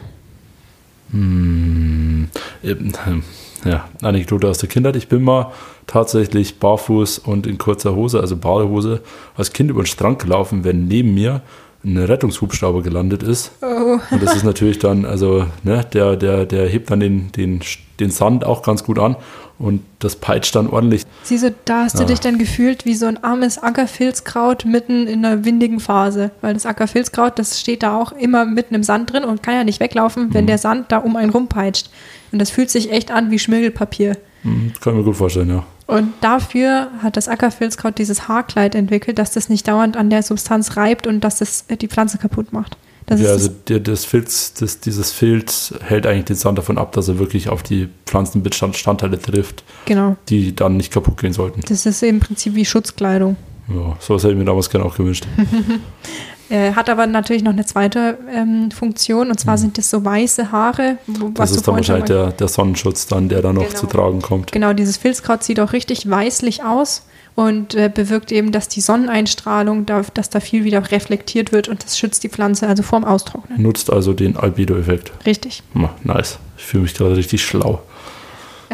Hm, 1.11 2.29
eben, 2.63 2.93
ja, 3.65 3.89
Anekdote 4.03 4.49
aus 4.49 4.59
der 4.59 4.69
Kindheit. 4.69 4.97
Ich 4.97 5.09
bin 5.09 5.23
mal 5.23 5.53
tatsächlich 5.87 6.59
barfuß 6.59 7.19
und 7.19 7.47
in 7.47 7.59
kurzer 7.59 7.95
Hose, 7.95 8.21
also 8.21 8.37
Badehose, 8.37 9.03
als 9.37 9.53
Kind 9.53 9.71
über 9.71 9.83
den 9.83 9.87
Strand 9.87 10.19
gelaufen, 10.21 10.65
wenn 10.65 10.87
neben 10.87 11.15
mir 11.15 11.43
ein 11.85 11.97
Rettungshubschrauber 11.99 12.83
gelandet 12.83 13.23
ist. 13.23 13.50
Oh. 13.62 13.99
Und 14.11 14.23
das 14.23 14.35
ist 14.37 14.45
natürlich 14.45 14.79
dann, 14.79 15.05
also, 15.05 15.47
ne, 15.62 15.85
der, 15.93 16.17
der, 16.17 16.47
der 16.47 16.67
hebt 16.69 16.91
dann 16.91 17.00
den, 17.00 17.31
den, 17.33 17.61
den 18.00 18.11
Sand 18.11 18.45
auch 18.45 18.62
ganz 18.62 18.85
gut 18.85 18.99
an 18.99 19.17
und 19.59 19.83
das 19.99 20.17
peitscht 20.17 20.55
dann 20.57 20.67
ordentlich. 20.69 21.05
Siehst 21.23 21.45
du, 21.45 21.55
da 21.64 21.85
hast 21.85 21.99
du 21.99 22.03
Ah. 22.03 22.07
dich 22.07 22.21
dann 22.21 22.38
gefühlt 22.38 22.87
wie 22.87 22.95
so 22.95 23.07
ein 23.07 23.23
armes 23.23 23.59
Ackerfilzkraut 23.62 24.64
mitten 24.64 25.07
in 25.07 25.25
einer 25.25 25.45
windigen 25.45 25.79
Phase. 25.81 26.31
Weil 26.41 26.55
das 26.55 26.67
Ackerfilzkraut, 26.67 27.38
das 27.38 27.61
steht 27.61 27.83
da 27.83 27.97
auch 28.00 28.12
immer 28.12 28.45
mitten 28.47 28.75
im 28.75 28.83
Sand 28.83 29.12
drin 29.12 29.25
und 29.25 29.43
kann 29.43 29.55
ja 29.55 29.64
nicht 29.64 29.81
weglaufen, 29.81 30.29
Mhm. 30.29 30.35
wenn 30.35 30.47
der 30.47 30.59
Sand 30.59 30.91
da 30.91 30.99
um 30.99 31.17
einen 31.17 31.31
rumpeitscht. 31.31 31.91
Und 32.33 32.41
das 32.41 32.50
fühlt 32.50 32.71
sich 32.71 32.91
echt 32.91 33.11
an 33.11 33.31
wie 33.31 33.38
Schmirgelpapier. 33.38 34.17
Hm, 34.45 34.73
kann 34.81 34.93
ich 34.93 34.99
mir 34.99 35.05
gut 35.05 35.17
vorstellen, 35.17 35.49
ja. 35.49 35.65
Und 35.87 36.13
dafür 36.21 36.89
hat 37.03 37.17
das 37.17 37.29
Ackerfilzkraut 37.29 37.99
dieses 37.99 38.29
Haarkleid 38.29 38.75
entwickelt, 38.75 39.19
dass 39.19 39.33
das 39.33 39.49
nicht 39.49 39.69
dauernd 39.69 39.97
an 39.97 40.09
der 40.09 40.23
Substanz 40.23 40.77
reibt 40.77 41.07
und 41.07 41.21
dass 41.21 41.39
das 41.39 41.65
äh, 41.69 41.77
die 41.77 41.89
Pflanze 41.89 42.19
kaputt 42.19 42.53
macht. 42.53 42.77
Das 43.07 43.21
ja, 43.21 43.31
also 43.31 43.51
der, 43.69 43.81
das 43.81 44.07
Filz, 44.07 44.55
das, 44.55 44.81
dieses 44.81 45.13
Filz 45.13 45.75
hält 45.83 46.07
eigentlich 46.07 46.25
den 46.25 46.37
Sand 46.37 46.57
davon 46.57 46.79
ab, 46.79 46.93
dass 46.93 47.09
er 47.09 47.19
wirklich 47.19 47.51
auf 47.51 47.63
die 47.63 47.89
Pflanzenbestandteile 48.07 49.21
trifft, 49.21 49.63
genau. 49.85 50.17
die 50.31 50.57
dann 50.57 50.79
nicht 50.79 50.91
kaputt 50.91 51.19
gehen 51.19 51.35
sollten. 51.35 51.61
Das 51.69 51.85
ist 51.85 52.03
im 52.03 52.21
Prinzip 52.21 52.55
wie 52.55 52.65
Schutzkleidung. 52.65 53.37
Ja, 53.69 53.97
sowas 54.01 54.23
hätte 54.23 54.33
ich 54.33 54.39
mir 54.39 54.47
damals 54.47 54.71
gerne 54.71 54.87
auch 54.87 54.97
gewünscht. 54.97 55.27
Äh, 56.51 56.73
hat 56.73 56.91
aber 56.91 57.07
natürlich 57.07 57.43
noch 57.43 57.53
eine 57.53 57.65
zweite 57.65 58.19
ähm, 58.31 58.71
Funktion 58.71 59.31
und 59.31 59.41
zwar 59.41 59.57
sind 59.57 59.79
das 59.79 59.89
so 59.91 60.05
weiße 60.05 60.53
Haare. 60.53 60.99
wo- 61.07 61.29
Mhm. 61.29 61.35
Das 61.35 61.51
ist 61.53 61.67
dann 61.67 61.77
wahrscheinlich 61.77 62.05
der, 62.05 62.33
der 62.33 62.49
Sonnenschutz 62.49 63.07
dann, 63.07 63.29
der 63.29 63.41
da 63.43 63.53
noch 63.53 63.67
Genau. 63.67 63.79
zu 63.79 63.87
tragen 63.87 64.21
kommt. 64.21 64.53
Genau, 64.53 64.73
dieses 64.75 64.97
Filzkraut 64.99 65.43
sieht 65.43 65.59
auch 65.61 65.73
richtig 65.73 66.09
weißlich 66.09 66.63
aus 66.63 67.07
und 67.35 67.75
äh, 67.75 67.91
bewirkt 67.93 68.31
eben, 68.31 68.53
dass 68.53 68.69
die 68.69 68.81
Sonneneinstrahlung, 68.83 69.87
da, 69.87 70.03
dass 70.13 70.29
da 70.31 70.41
viel 70.41 70.65
wieder 70.65 70.91
reflektiert 70.91 71.51
wird 71.53 71.69
und 71.69 71.83
das 71.85 71.99
schützt 71.99 72.23
die 72.25 72.29
Pflanze 72.29 72.69
also 72.69 72.83
vorm 72.83 73.05
Austrocknen. 73.05 73.61
Nutzt 73.63 73.91
also 73.91 74.13
den 74.13 74.37
Albedo-Effekt. 74.37 75.13
Richtig. 75.27 75.63
Nice. 76.05 76.39
Ich 76.59 76.65
fühle 76.65 76.83
mich 76.85 76.95
gerade 76.95 77.17
richtig 77.17 77.43
schlau. 77.45 77.81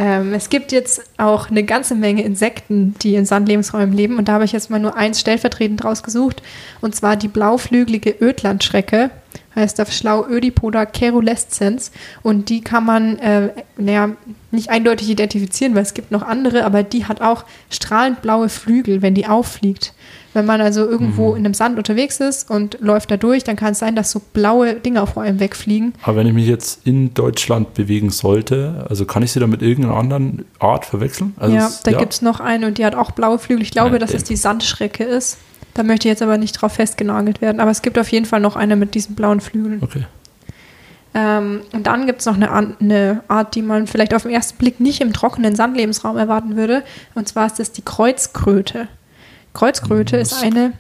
Ähm, 0.01 0.33
es 0.33 0.49
gibt 0.49 0.73
jetzt 0.73 1.03
auch 1.19 1.51
eine 1.51 1.63
ganze 1.63 1.95
Menge 1.95 2.23
Insekten, 2.23 2.95
die 3.03 3.17
in 3.17 3.27
Sandlebensräumen 3.27 3.95
leben. 3.95 4.17
Und 4.17 4.29
da 4.29 4.33
habe 4.33 4.47
ich 4.47 4.53
jetzt 4.53 4.71
mal 4.71 4.81
nur 4.81 4.97
eins 4.97 5.21
stellvertretend 5.21 5.85
rausgesucht. 5.85 6.43
Und 6.81 6.95
zwar 6.95 7.17
die 7.17 7.29
blauflügelige 7.29 8.17
Ödlandschrecke. 8.19 9.11
Heißt 9.55 9.81
auf 9.81 9.93
schlau 9.93 10.25
Ödipoda 10.29 10.87
cerulescens. 10.97 11.91
Und 12.23 12.49
die 12.51 12.61
kann 12.61 12.85
man 12.85 13.19
äh, 13.19 13.49
naja, 13.77 14.11
nicht 14.53 14.71
eindeutig 14.71 15.11
identifizieren, 15.11 15.75
weil 15.75 15.83
es 15.83 15.95
gibt 15.95 16.11
noch 16.13 16.23
andere, 16.23 16.65
aber 16.65 16.83
die 16.83 17.07
hat 17.07 17.21
auch 17.21 17.45
strahlend 17.71 18.23
blaue 18.23 18.49
Flügel, 18.49 19.03
wenn 19.03 19.15
die 19.15 19.27
auffliegt. 19.27 19.93
Wenn 20.33 20.47
man 20.47 20.61
also 20.61 20.87
irgendwo 20.87 21.35
in 21.35 21.45
einem 21.45 21.55
Sand 21.55 21.77
unterwegs 21.77 22.21
ist 22.21 22.49
und 22.49 22.79
läuft 22.81 23.11
da 23.11 23.17
durch, 23.17 23.43
dann 23.43 23.57
kann 23.57 23.73
es 23.73 23.81
sein, 23.81 23.97
dass 23.97 24.13
so 24.13 24.21
blaue 24.33 24.75
Dinge 24.75 25.05
vor 25.09 25.25
einem 25.25 25.41
wegfliegen. 25.41 25.93
Aber 26.03 26.19
wenn 26.19 26.29
ich 26.29 26.33
mich 26.33 26.47
jetzt 26.47 26.87
in 26.87 27.13
Deutschland 27.15 27.75
bewegen 27.75 28.11
sollte, 28.11 28.87
also 28.89 29.05
kann 29.07 29.25
ich 29.25 29.33
sie 29.33 29.41
dann 29.41 29.51
mit 29.51 29.61
irgendeiner 29.63 29.97
anderen 29.97 30.45
Art 30.61 30.85
verwechseln? 30.85 31.35
Also 31.37 31.57
ja, 31.57 31.67
es- 31.67 31.83
da 31.83 31.91
gibt 31.99 32.13
es 32.13 32.23
noch 32.23 32.39
eine 32.39 32.69
und 32.69 32.79
die 32.79 32.85
hat 32.85 32.95
auch 32.95 33.11
blaue 33.11 33.41
Flügel. 33.41 33.63
Ich 33.63 33.73
glaube, 33.73 33.95
Ja, 33.95 33.99
dass 33.99 34.15
es 34.15 34.23
die 34.23 34.37
Sandschrecke 34.37 35.03
ist. 35.03 35.39
Da 35.75 35.83
möchte 35.83 36.09
ich 36.09 36.13
jetzt 36.13 36.23
aber 36.23 36.37
nicht 36.39 36.53
drauf 36.53 36.73
festgenagelt 36.75 37.41
werden. 37.41 37.61
Aber 37.61 37.71
es 37.71 37.83
gibt 37.83 37.99
auf 37.99 38.11
jeden 38.11 38.27
Fall 38.27 38.41
noch 38.41 38.57
eine 38.57 38.77
mit 38.77 38.95
diesen 38.95 39.15
blauen 39.15 39.41
Flügeln. 39.41 39.83
Okay. 39.83 40.05
Ähm, 41.15 41.63
und 41.73 41.87
dann 41.87 42.07
gibt 42.07 42.21
es 42.21 42.27
noch 42.27 42.35
eine, 42.35 42.51
eine 42.81 43.23
Art, 43.29 43.55
die 43.55 43.63
man 43.63 43.87
vielleicht 43.87 44.15
auf 44.15 44.23
den 44.23 44.31
ersten 44.33 44.59
Blick 44.59 44.79
nicht 44.81 45.01
im 45.01 45.13
trockenen 45.13 45.57
Sandlebensraum 45.57 46.17
erwarten 46.17 46.57
würde. 46.57 46.83
Und 47.15 47.29
zwar 47.29 47.47
ist 47.47 47.59
das 47.59 47.73
die 47.73 47.83
Kreuzkröte. 47.83 48.89
Kreuzkröte 49.55 50.17
Mhm. 50.17 50.23
ist 50.23 50.43
eine, 50.43 50.73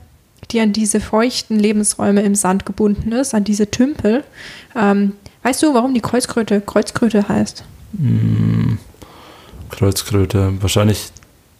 die 0.52 0.60
an 0.60 0.72
diese 0.72 1.00
feuchten 1.00 1.58
Lebensräume 1.58 2.22
im 2.22 2.34
Sand 2.34 2.64
gebunden 2.66 3.12
ist, 3.12 3.34
an 3.34 3.44
diese 3.44 3.70
Tümpel. 3.70 4.22
Ähm, 4.76 5.12
weißt 5.42 5.62
du, 5.62 5.74
warum 5.74 5.94
die 5.94 6.00
Kreuzkröte 6.00 6.60
Kreuzkröte 6.60 7.28
heißt? 7.28 7.64
Hm, 7.98 8.78
Kreuzkröte. 9.70 10.52
Wahrscheinlich 10.60 11.10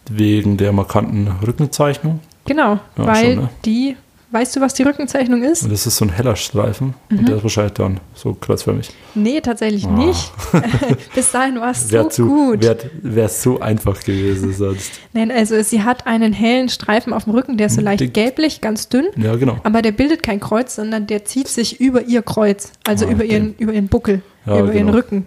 wegen 0.09 0.57
der 0.57 0.71
markanten 0.71 1.27
Rückenzeichnung. 1.45 2.19
Genau, 2.51 2.79
Ja, 2.97 3.05
weil 3.07 3.33
schon, 3.35 3.43
ne? 3.43 3.49
die, 3.65 3.95
weißt 4.31 4.55
du, 4.55 4.61
was 4.61 4.73
die 4.73 4.83
Rückenzeichnung 4.83 5.43
ist? 5.43 5.63
Und 5.63 5.71
das 5.71 5.85
ist 5.85 5.97
so 5.97 6.05
ein 6.05 6.09
heller 6.09 6.35
Streifen. 6.35 6.93
Mhm. 7.09 7.19
Und 7.19 7.27
der 7.29 7.35
ist 7.37 7.43
wahrscheinlich 7.43 7.73
dann 7.73 7.99
so 8.13 8.33
kreuzförmig. 8.33 8.89
Nee, 9.15 9.41
tatsächlich 9.41 9.85
Ah. 9.85 9.91
nicht. 9.91 10.31
Bis 11.15 11.31
dahin 11.31 11.59
war 11.59 11.71
es 11.71 11.85
so 11.87 11.91
Wäre 11.91 12.09
zu, 12.09 12.25
gut. 12.27 12.63
wär, 12.63 12.77
wär 13.01 13.27
so 13.29 13.59
einfach 13.59 13.99
gewesen 14.03 14.53
sonst. 14.53 14.91
Nein, 15.13 15.31
also 15.31 15.61
sie 15.63 15.83
hat 15.83 16.07
einen 16.07 16.31
hellen 16.33 16.69
Streifen 16.69 17.11
auf 17.13 17.25
dem 17.25 17.33
Rücken, 17.33 17.57
der 17.57 17.67
ist 17.67 17.75
so 17.75 17.81
leicht 17.81 17.99
Dick. 18.01 18.13
gelblich, 18.13 18.61
ganz 18.61 18.87
dünn. 18.89 19.07
Ja, 19.17 19.35
genau. 19.35 19.57
Aber 19.63 19.81
der 19.81 19.91
bildet 19.91 20.23
kein 20.23 20.39
Kreuz, 20.39 20.75
sondern 20.75 21.07
der 21.07 21.25
zieht 21.25 21.47
sich 21.49 21.79
über 21.81 22.03
ihr 22.03 22.21
Kreuz, 22.21 22.71
also 22.87 23.05
Ah, 23.05 23.11
über, 23.11 23.23
okay. 23.25 23.33
ihren, 23.33 23.55
über 23.57 23.73
ihren 23.73 23.87
Buckel, 23.87 24.21
Ja, 24.45 24.59
über 24.59 24.73
ihren 24.73 24.87
genau. 24.87 24.97
Rücken. 24.97 25.25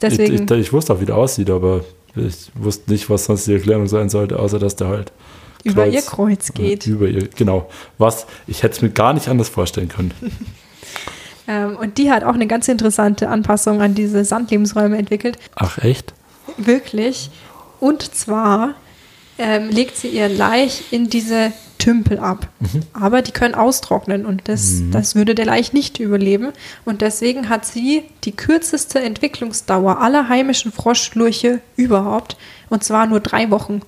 Deswegen, 0.00 0.34
Ich, 0.34 0.40
ich, 0.50 0.50
ich 0.66 0.72
wusste 0.72 0.92
auch, 0.92 1.00
wie 1.00 1.06
der 1.06 1.16
aussieht, 1.16 1.50
aber 1.50 1.84
ich 2.14 2.50
wusste 2.54 2.90
nicht, 2.92 3.10
was 3.10 3.24
sonst 3.26 3.46
die 3.46 3.52
Erklärung 3.54 3.88
sein 3.88 4.08
sollte, 4.08 4.38
außer 4.38 4.58
dass 4.58 4.76
der 4.76 4.88
halt 4.88 5.12
über 5.66 5.84
Kreuz- 5.84 5.94
ihr 5.94 6.02
Kreuz 6.02 6.52
geht. 6.52 6.86
über 6.86 7.08
ihr, 7.08 7.28
genau. 7.28 7.68
Was, 7.98 8.26
ich 8.46 8.62
hätte 8.62 8.76
es 8.76 8.82
mir 8.82 8.90
gar 8.90 9.12
nicht 9.12 9.28
anders 9.28 9.48
vorstellen 9.48 9.88
können. 9.88 10.12
Ähm, 11.48 11.76
und 11.76 11.98
die 11.98 12.10
hat 12.10 12.24
auch 12.24 12.34
eine 12.34 12.48
ganz 12.48 12.66
interessante 12.66 13.28
Anpassung 13.28 13.80
an 13.80 13.94
diese 13.94 14.24
Sandlebensräume 14.24 14.98
entwickelt. 14.98 15.38
Ach, 15.54 15.78
echt? 15.78 16.12
Wirklich. 16.56 17.30
Und 17.78 18.02
zwar 18.16 18.74
ähm, 19.38 19.68
legt 19.70 19.96
sie 19.96 20.08
ihr 20.08 20.28
Laich 20.28 20.92
in 20.92 21.08
diese 21.08 21.52
Tümpel 21.78 22.18
ab. 22.18 22.48
Aber 22.94 23.22
die 23.22 23.30
können 23.30 23.54
austrocknen 23.54 24.26
und 24.26 24.48
das, 24.48 24.82
das 24.90 25.14
würde 25.14 25.36
der 25.36 25.46
Laich 25.46 25.72
nicht 25.72 26.00
überleben. 26.00 26.48
Und 26.84 27.00
deswegen 27.00 27.48
hat 27.48 27.64
sie 27.64 28.02
die 28.24 28.32
kürzeste 28.34 28.98
Entwicklungsdauer 29.00 30.00
aller 30.00 30.28
heimischen 30.28 30.72
Froschlurche 30.72 31.60
überhaupt. 31.76 32.36
Und 32.70 32.82
zwar 32.82 33.06
nur 33.06 33.20
drei 33.20 33.50
Wochen. 33.52 33.82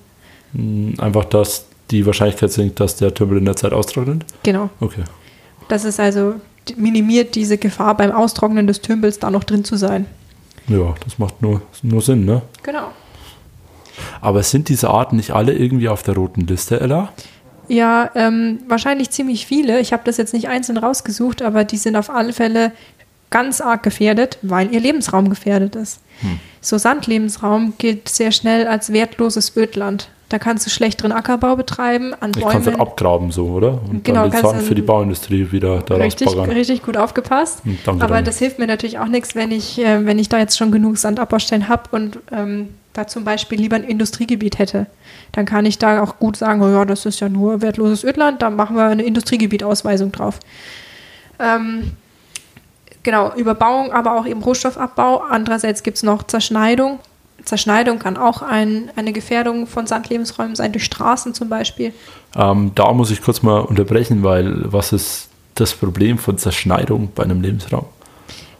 Hm, 0.53 0.93
Einfach, 0.97 1.25
dass 1.25 1.65
die 1.91 2.05
Wahrscheinlichkeit 2.05 2.51
sinkt, 2.51 2.79
dass 2.79 2.95
der 2.95 3.13
Tümpel 3.13 3.37
in 3.37 3.45
der 3.45 3.55
Zeit 3.55 3.73
austrocknet? 3.73 4.25
Genau. 4.43 4.69
Okay. 4.79 5.03
Das 5.67 5.85
ist 5.85 5.99
also 5.99 6.35
minimiert 6.75 7.35
diese 7.35 7.57
Gefahr 7.57 7.95
beim 7.97 8.11
Austrocknen 8.11 8.67
des 8.67 8.81
Tümpels 8.81 9.19
da 9.19 9.31
noch 9.31 9.43
drin 9.43 9.63
zu 9.63 9.75
sein. 9.75 10.05
Ja, 10.67 10.93
das 11.03 11.17
macht 11.17 11.41
nur, 11.41 11.61
nur 11.81 12.01
Sinn, 12.01 12.25
ne? 12.25 12.43
Genau. 12.63 12.89
Aber 14.21 14.43
sind 14.43 14.69
diese 14.69 14.89
Arten 14.89 15.15
nicht 15.15 15.31
alle 15.31 15.53
irgendwie 15.53 15.89
auf 15.89 16.03
der 16.03 16.15
roten 16.15 16.41
Liste, 16.41 16.79
Ella? 16.79 17.11
Ja, 17.67 18.11
ähm, 18.15 18.59
wahrscheinlich 18.67 19.09
ziemlich 19.09 19.45
viele. 19.45 19.79
Ich 19.79 19.93
habe 19.93 20.03
das 20.05 20.17
jetzt 20.17 20.33
nicht 20.33 20.47
einzeln 20.47 20.77
rausgesucht, 20.77 21.41
aber 21.41 21.63
die 21.63 21.77
sind 21.77 21.95
auf 21.95 22.09
alle 22.09 22.33
Fälle 22.33 22.71
ganz 23.29 23.61
arg 23.61 23.83
gefährdet, 23.83 24.37
weil 24.41 24.73
ihr 24.73 24.79
Lebensraum 24.79 25.29
gefährdet 25.29 25.75
ist. 25.75 26.01
So 26.61 26.77
Sandlebensraum 26.77 27.73
gilt 27.77 28.09
sehr 28.09 28.31
schnell 28.31 28.67
als 28.67 28.91
wertloses 28.91 29.55
Ödland. 29.55 30.09
Da 30.29 30.37
kannst 30.37 30.63
du 30.65 30.69
schlecht 30.69 31.01
drin 31.01 31.11
Ackerbau 31.11 31.55
betreiben, 31.55 32.13
an 32.19 32.31
Ich 32.35 32.41
kann 32.41 32.57
es 32.59 32.65
Bäumen. 32.65 32.65
halt 32.67 32.79
abgraben 32.79 33.31
so, 33.31 33.47
oder? 33.47 33.79
Und 33.89 34.03
Genau, 34.03 34.21
dann 34.21 34.29
die 34.29 34.37
kannst 34.37 34.51
Sand 34.51 34.61
du- 34.61 34.65
für 34.67 34.75
die 34.75 34.83
Bauindustrie 34.83 35.51
wieder 35.51 35.79
da 35.81 35.95
Richtig, 35.95 36.27
richtig 36.37 36.83
gut 36.83 36.97
aufgepasst. 36.97 37.63
Danke, 37.83 38.05
Aber 38.05 38.21
das 38.21 38.37
hilft 38.37 38.59
mir 38.59 38.67
natürlich 38.67 38.99
auch 38.99 39.07
nichts, 39.07 39.33
wenn 39.33 39.51
ich, 39.51 39.79
äh, 39.79 40.05
wenn 40.05 40.19
ich 40.19 40.29
da 40.29 40.37
jetzt 40.37 40.55
schon 40.55 40.71
genug 40.71 40.99
Sandabbaustellen 40.99 41.67
habe 41.67 41.83
und 41.91 42.19
ähm, 42.31 42.69
da 42.93 43.07
zum 43.07 43.23
Beispiel 43.23 43.59
lieber 43.59 43.75
ein 43.75 43.83
Industriegebiet 43.83 44.59
hätte. 44.59 44.85
Dann 45.31 45.45
kann 45.45 45.65
ich 45.65 45.79
da 45.79 46.03
auch 46.03 46.19
gut 46.19 46.37
sagen, 46.37 46.61
oh 46.61 46.69
ja, 46.69 46.85
das 46.85 47.07
ist 47.07 47.19
ja 47.21 47.27
nur 47.29 47.61
wertloses 47.63 48.03
Ödland, 48.03 48.41
da 48.43 48.51
machen 48.51 48.75
wir 48.75 48.83
eine 48.85 49.03
Industriegebietausweisung 49.03 50.11
drauf. 50.11 50.39
Ähm, 51.39 51.91
genau, 53.03 53.33
Überbauung, 53.35 53.91
aber 53.91 54.13
auch 54.19 54.25
eben 54.27 54.43
Rohstoffabbau. 54.43 55.23
Andererseits 55.29 55.81
gibt 55.83 55.97
es 55.97 56.03
noch 56.03 56.23
Zerschneidung. 56.23 56.99
Zerschneidung 57.49 57.97
kann 57.97 58.15
auch 58.15 58.43
ein, 58.43 58.91
eine 58.95 59.11
Gefährdung 59.11 59.65
von 59.65 59.87
Sandlebensräumen 59.87 60.55
sein, 60.55 60.71
durch 60.71 60.85
Straßen 60.85 61.33
zum 61.33 61.49
Beispiel. 61.49 61.93
Ähm, 62.35 62.71
da 62.75 62.93
muss 62.93 63.09
ich 63.09 63.23
kurz 63.23 63.41
mal 63.41 63.59
unterbrechen, 63.59 64.21
weil 64.23 64.71
was 64.71 64.93
ist 64.93 65.29
das 65.55 65.73
Problem 65.73 66.19
von 66.19 66.37
Zerschneidung 66.37 67.09
bei 67.15 67.23
einem 67.23 67.41
Lebensraum? 67.41 67.85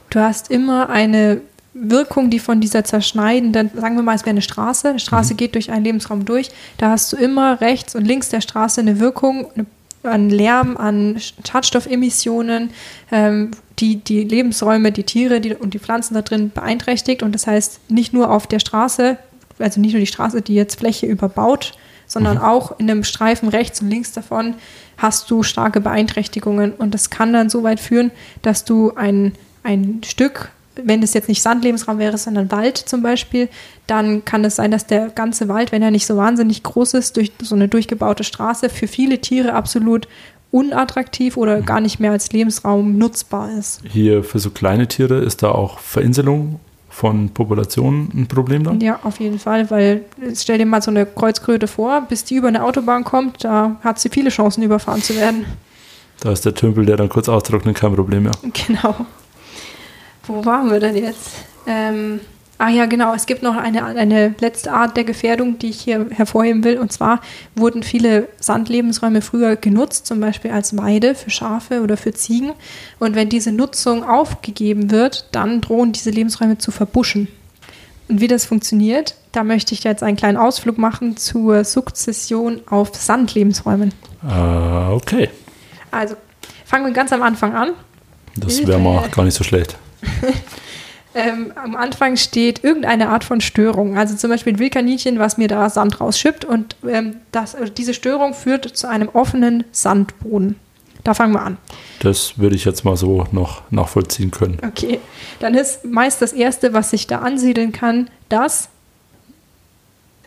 Du 0.10 0.20
hast 0.20 0.50
immer 0.50 0.90
eine 0.90 1.42
Wirkung, 1.76 2.32
die 2.32 2.40
von 2.40 2.62
dieser 2.62 2.84
zerschneidenden, 2.84 3.70
sagen 3.76 3.96
wir 3.96 4.02
mal, 4.02 4.16
es 4.16 4.22
wäre 4.22 4.32
eine 4.32 4.42
Straße, 4.42 4.90
eine 4.90 5.00
Straße 5.00 5.36
geht 5.36 5.54
durch 5.54 5.72
einen 5.72 5.86
Lebensraum 5.86 6.26
durch, 6.26 6.50
da 6.78 6.90
hast 6.90 7.14
du 7.14 7.18
immer 7.18 7.62
rechts 7.62 7.94
und 7.94 8.06
links 8.06 8.30
der 8.30 8.42
Straße 8.42 8.82
eine 8.82 9.00
Wirkung 9.00 9.52
eine, 9.54 9.68
an 10.04 10.30
Lärm, 10.30 10.78
an 10.78 11.20
Schadstoffemissionen, 11.46 12.72
ähm, 13.12 13.52
die 13.80 13.98
die 13.98 14.24
Lebensräume, 14.24 14.92
die 14.92 15.04
Tiere 15.04 15.42
die, 15.42 15.56
und 15.56 15.74
die 15.74 15.80
Pflanzen 15.80 16.14
da 16.14 16.22
drin 16.22 16.52
beeinträchtigt. 16.54 17.24
Und 17.24 17.34
das 17.34 17.48
heißt, 17.48 17.90
nicht 17.90 18.14
nur 18.14 18.32
auf 18.32 18.48
der 18.48 18.60
Straße, 18.60 19.18
also 19.58 19.82
nicht 19.82 19.94
nur 19.94 20.00
die 20.00 20.08
Straße, 20.08 20.42
die 20.42 20.56
jetzt 20.56 20.80
Fläche 20.80 21.06
überbaut, 21.06 21.74
sondern 22.08 22.40
auch 22.40 22.80
in 22.80 22.90
einem 22.90 23.04
Streifen 23.04 23.50
rechts 23.50 23.82
und 23.82 23.90
links 23.90 24.12
davon 24.14 24.56
hast 24.98 25.30
du 25.30 25.44
starke 25.44 25.80
Beeinträchtigungen. 25.80 26.74
Und 26.74 26.94
das 26.94 27.10
kann 27.10 27.32
dann 27.34 27.50
so 27.50 27.64
weit 27.64 27.80
führen, 27.80 28.12
dass 28.42 28.66
du 28.66 28.94
ein, 28.96 29.34
ein 29.64 30.02
Stück, 30.04 30.50
wenn 30.76 31.04
es 31.04 31.14
jetzt 31.14 31.30
nicht 31.30 31.42
Sandlebensraum 31.42 32.00
wäre, 32.00 32.18
sondern 32.18 32.52
Wald 32.52 32.78
zum 32.78 33.04
Beispiel, 33.04 33.48
dann 33.90 34.26
kann 34.26 34.46
es 34.46 34.56
sein, 34.56 34.72
dass 34.72 34.86
der 34.86 35.10
ganze 35.10 35.48
Wald, 35.48 35.72
wenn 35.72 35.82
er 35.82 35.92
nicht 35.92 36.06
so 36.06 36.18
wahnsinnig 36.18 36.64
groß 36.64 36.94
ist, 36.96 37.18
durch 37.18 37.32
so 37.42 37.56
eine 37.56 37.68
durchgebaute 37.68 38.24
Straße 38.24 38.70
für 38.70 38.88
viele 38.88 39.20
Tiere 39.20 39.54
absolut 39.54 40.08
unattraktiv 40.52 41.38
oder 41.38 41.62
gar 41.62 41.80
nicht 41.80 42.00
mehr 42.00 42.12
als 42.12 42.32
Lebensraum 42.32 42.98
nutzbar 42.98 43.52
ist. 43.58 43.82
Hier 43.84 44.24
für 44.24 44.40
so 44.40 44.50
kleine 44.50 44.88
Tiere 44.88 45.20
ist 45.20 45.44
da 45.44 45.52
auch 45.52 45.80
Verinselung 45.80 46.60
von 46.90 47.30
Populationen 47.30 48.10
ein 48.14 48.28
Problem 48.28 48.64
dann? 48.64 48.82
Ja, 48.82 49.00
auf 49.04 49.20
jeden 49.20 49.40
Fall, 49.40 49.70
weil 49.70 50.06
stell 50.36 50.58
dir 50.58 50.66
mal 50.66 50.82
so 50.82 50.92
eine 50.92 51.06
Kreuzkröte 51.06 51.68
vor, 51.68 52.02
bis 52.02 52.24
die 52.24 52.36
über 52.36 52.48
eine 52.48 52.64
Autobahn 52.64 53.04
kommt, 53.04 53.44
da 53.44 53.78
hat 53.84 54.00
sie 54.00 54.10
viele 54.10 54.30
Chancen, 54.30 54.64
überfahren 54.64 55.02
zu 55.02 55.16
werden. 55.16 55.46
Da 56.20 56.32
ist 56.32 56.46
der 56.46 56.54
Tümpel, 56.54 56.86
der 56.86 56.98
dann 56.98 57.08
kurz 57.08 57.30
austrocknet, 57.30 57.78
kein 57.78 57.96
Problem 57.96 58.24
mehr. 58.24 58.34
Genau. 58.68 58.96
Wo 60.24 60.46
waren 60.46 60.70
wir 60.70 60.80
denn 60.80 60.96
jetzt? 60.96 61.32
Ähm, 61.66 62.20
Ah 62.62 62.68
ja, 62.68 62.88
genau. 62.88 63.14
Es 63.14 63.26
gibt 63.26 63.42
noch 63.42 63.56
eine, 63.56 63.86
eine 63.86 64.36
letzte 64.42 64.74
Art 64.74 64.98
der 64.98 65.06
Gefährdung, 65.06 65.58
die 65.60 65.70
ich 65.70 65.80
hier 65.80 66.08
hervorheben 66.10 66.66
will. 66.66 66.78
Und 66.78 66.92
zwar 66.92 67.22
wurden 67.56 67.84
viele 67.84 68.28
Sandlebensräume 68.42 69.22
früher 69.22 69.56
genutzt, 69.56 70.06
zum 70.06 70.20
Beispiel 70.20 70.52
als 70.52 70.76
Weide 70.76 71.16
für 71.16 71.30
Schafe 71.30 71.82
oder 71.82 71.96
für 71.96 72.14
Ziegen. 72.14 72.52
Und 73.00 73.16
wenn 73.16 73.30
diese 73.30 73.54
Nutzung 73.54 74.04
aufgegeben 74.04 74.92
wird, 74.92 75.30
dann 75.32 75.62
drohen 75.62 75.94
diese 75.94 76.10
Lebensräume 76.10 76.58
zu 76.58 76.72
verbuschen. 76.72 77.30
Und 78.10 78.20
wie 78.20 78.28
das 78.28 78.46
funktioniert, 78.46 79.16
da 79.32 79.46
möchte 79.46 79.74
ich 79.74 79.86
jetzt 79.86 80.04
einen 80.04 80.18
kleinen 80.18 80.38
Ausflug 80.38 80.78
machen 80.78 81.16
zur 81.16 81.64
Sukzession 81.64 82.60
auf 82.70 82.94
Sandlebensräumen. 82.94 83.94
Äh, 84.28 84.92
okay. 84.92 85.30
Also 85.92 86.16
fangen 86.66 86.88
wir 86.88 86.92
ganz 86.92 87.14
am 87.14 87.22
Anfang 87.24 87.56
an. 87.56 87.70
Das 88.36 88.68
wäre 88.68 88.80
mal 88.80 89.08
gar 89.10 89.24
nicht 89.24 89.36
so 89.36 89.46
schlecht. 89.46 89.78
Ähm, 91.20 91.54
am 91.56 91.76
Anfang 91.76 92.18
steht 92.18 92.64
irgendeine 92.64 93.10
Art 93.10 93.24
von 93.24 93.42
Störung. 93.42 93.98
Also 93.98 94.16
zum 94.16 94.30
Beispiel 94.30 94.54
ein 94.54 94.60
Wildkaninchen, 94.60 95.20
was 95.20 95.38
mir 95.38 95.48
da 95.48 95.70
Sand 95.70 96.00
rausschippt. 96.00 96.46
Und 96.46 96.76
ähm, 96.88 97.18
das, 97.32 97.56
also 97.56 97.72
diese 97.72 97.94
Störung 97.94 98.34
führt 98.34 98.66
zu 98.66 98.88
einem 98.88 99.10
offenen 99.10 99.64
Sandboden. 99.72 100.56
Da 101.04 101.14
fangen 101.14 101.34
wir 101.34 101.42
an. 101.42 101.58
Das 102.02 102.38
würde 102.38 102.56
ich 102.56 102.66
jetzt 102.66 102.84
mal 102.84 102.98
so 102.98 103.26
noch 103.32 103.62
nachvollziehen 103.72 104.32
können. 104.32 104.58
Okay, 104.66 105.00
dann 105.40 105.54
ist 105.54 105.86
meist 105.86 106.22
das 106.22 106.34
Erste, 106.34 106.74
was 106.74 106.90
sich 106.90 107.08
da 107.08 107.20
ansiedeln 107.20 107.72
kann, 107.72 108.10
das 108.28 108.70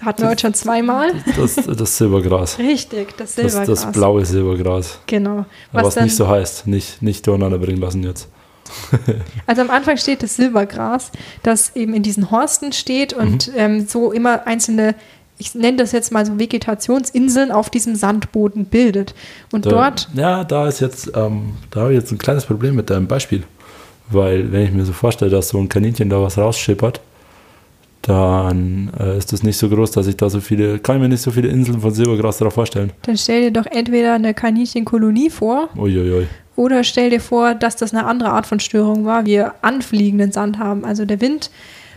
hatten 0.05 0.23
wir 0.23 0.31
heute 0.31 0.41
schon 0.41 0.55
zweimal. 0.55 1.13
Das, 1.37 1.55
das 1.55 1.97
Silbergras. 1.97 2.59
Richtig, 2.59 3.17
das 3.17 3.37
Silbergras. 3.37 3.67
Das, 3.67 3.83
das 3.83 3.93
blaue 3.93 4.25
Silbergras. 4.25 4.99
Genau. 5.07 5.47
Was, 5.71 5.97
was 5.97 6.05
nicht 6.05 6.17
so 6.17 6.29
heißt. 6.29 6.67
Nicht, 6.67 7.03
nicht 7.03 7.27
durcheinander 7.27 7.59
bringen 7.59 7.81
lassen 7.81 8.03
jetzt. 8.03 8.29
Also 9.47 9.63
am 9.63 9.71
Anfang 9.71 9.97
steht 9.97 10.23
das 10.23 10.37
Silbergras, 10.37 11.11
das 11.43 11.75
eben 11.77 11.95
in 11.95 12.03
diesen 12.03 12.31
Horsten 12.31 12.73
steht 12.73 13.13
und 13.13 13.49
mhm. 13.49 13.55
ähm, 13.57 13.87
so 13.87 14.13
immer 14.13 14.47
einzelne, 14.47 14.95
ich 15.39 15.55
nenne 15.55 15.79
das 15.79 15.93
jetzt 15.93 16.13
mal 16.13 16.25
so 16.25 16.39
Vegetationsinseln 16.39 17.51
auf 17.51 17.71
diesem 17.71 17.97
Sandboden 17.97 18.67
bildet. 18.67 19.15
Und 19.51 19.67
da, 19.67 19.71
dort. 19.71 20.09
Ja, 20.15 20.45
da 20.45 20.69
ist 20.69 20.81
jetzt, 20.81 21.11
ähm, 21.15 21.55
da 21.71 21.81
habe 21.81 21.93
ich 21.93 21.99
jetzt 21.99 22.13
ein 22.13 22.19
kleines 22.19 22.45
Problem 22.45 22.77
mit 22.77 22.91
deinem 22.91 23.09
Beispiel. 23.09 23.43
Weil, 24.11 24.53
wenn 24.53 24.63
ich 24.63 24.73
mir 24.73 24.85
so 24.85 24.93
vorstelle, 24.93 25.31
dass 25.31 25.49
so 25.49 25.59
ein 25.59 25.69
Kaninchen 25.69 26.11
da 26.11 26.21
was 26.21 26.39
rausschippert, 26.39 27.01
dann 28.03 28.91
äh, 28.99 29.17
ist 29.17 29.33
das 29.33 29.43
nicht 29.43 29.57
so 29.57 29.69
groß, 29.69 29.93
dass 29.93 30.09
ich 30.09 30.17
da 30.17 30.29
so 30.29 30.41
viele, 30.41 30.81
kann 30.81 30.97
ich 30.97 31.03
mir 31.03 31.09
nicht 31.09 31.23
so 31.23 31.31
viele 31.31 31.49
Inseln 31.49 31.81
von 31.81 31.93
Silbergras 31.93 32.39
darauf 32.39 32.55
vorstellen. 32.55 32.93
Dann 33.03 33.17
stell 33.17 33.43
dir 33.43 33.53
doch 33.53 33.67
entweder 33.67 34.15
eine 34.15 34.35
Kaninchenkolonie 34.35 35.31
vor. 35.31 35.69
Uiuiui. 35.77 36.27
Oder 36.57 36.85
stell 36.85 37.11
dir 37.11 37.21
vor, 37.21 37.55
dass 37.55 37.77
das 37.77 37.93
eine 37.93 38.05
andere 38.05 38.31
Art 38.31 38.47
von 38.47 38.61
Störung 38.61 39.05
war. 39.05 39.25
Wir 39.25 39.55
anfliegenden 39.63 40.33
Sand 40.33 40.59
haben. 40.59 40.85
Also 40.85 41.05
der 41.05 41.21
Wind 41.21 41.51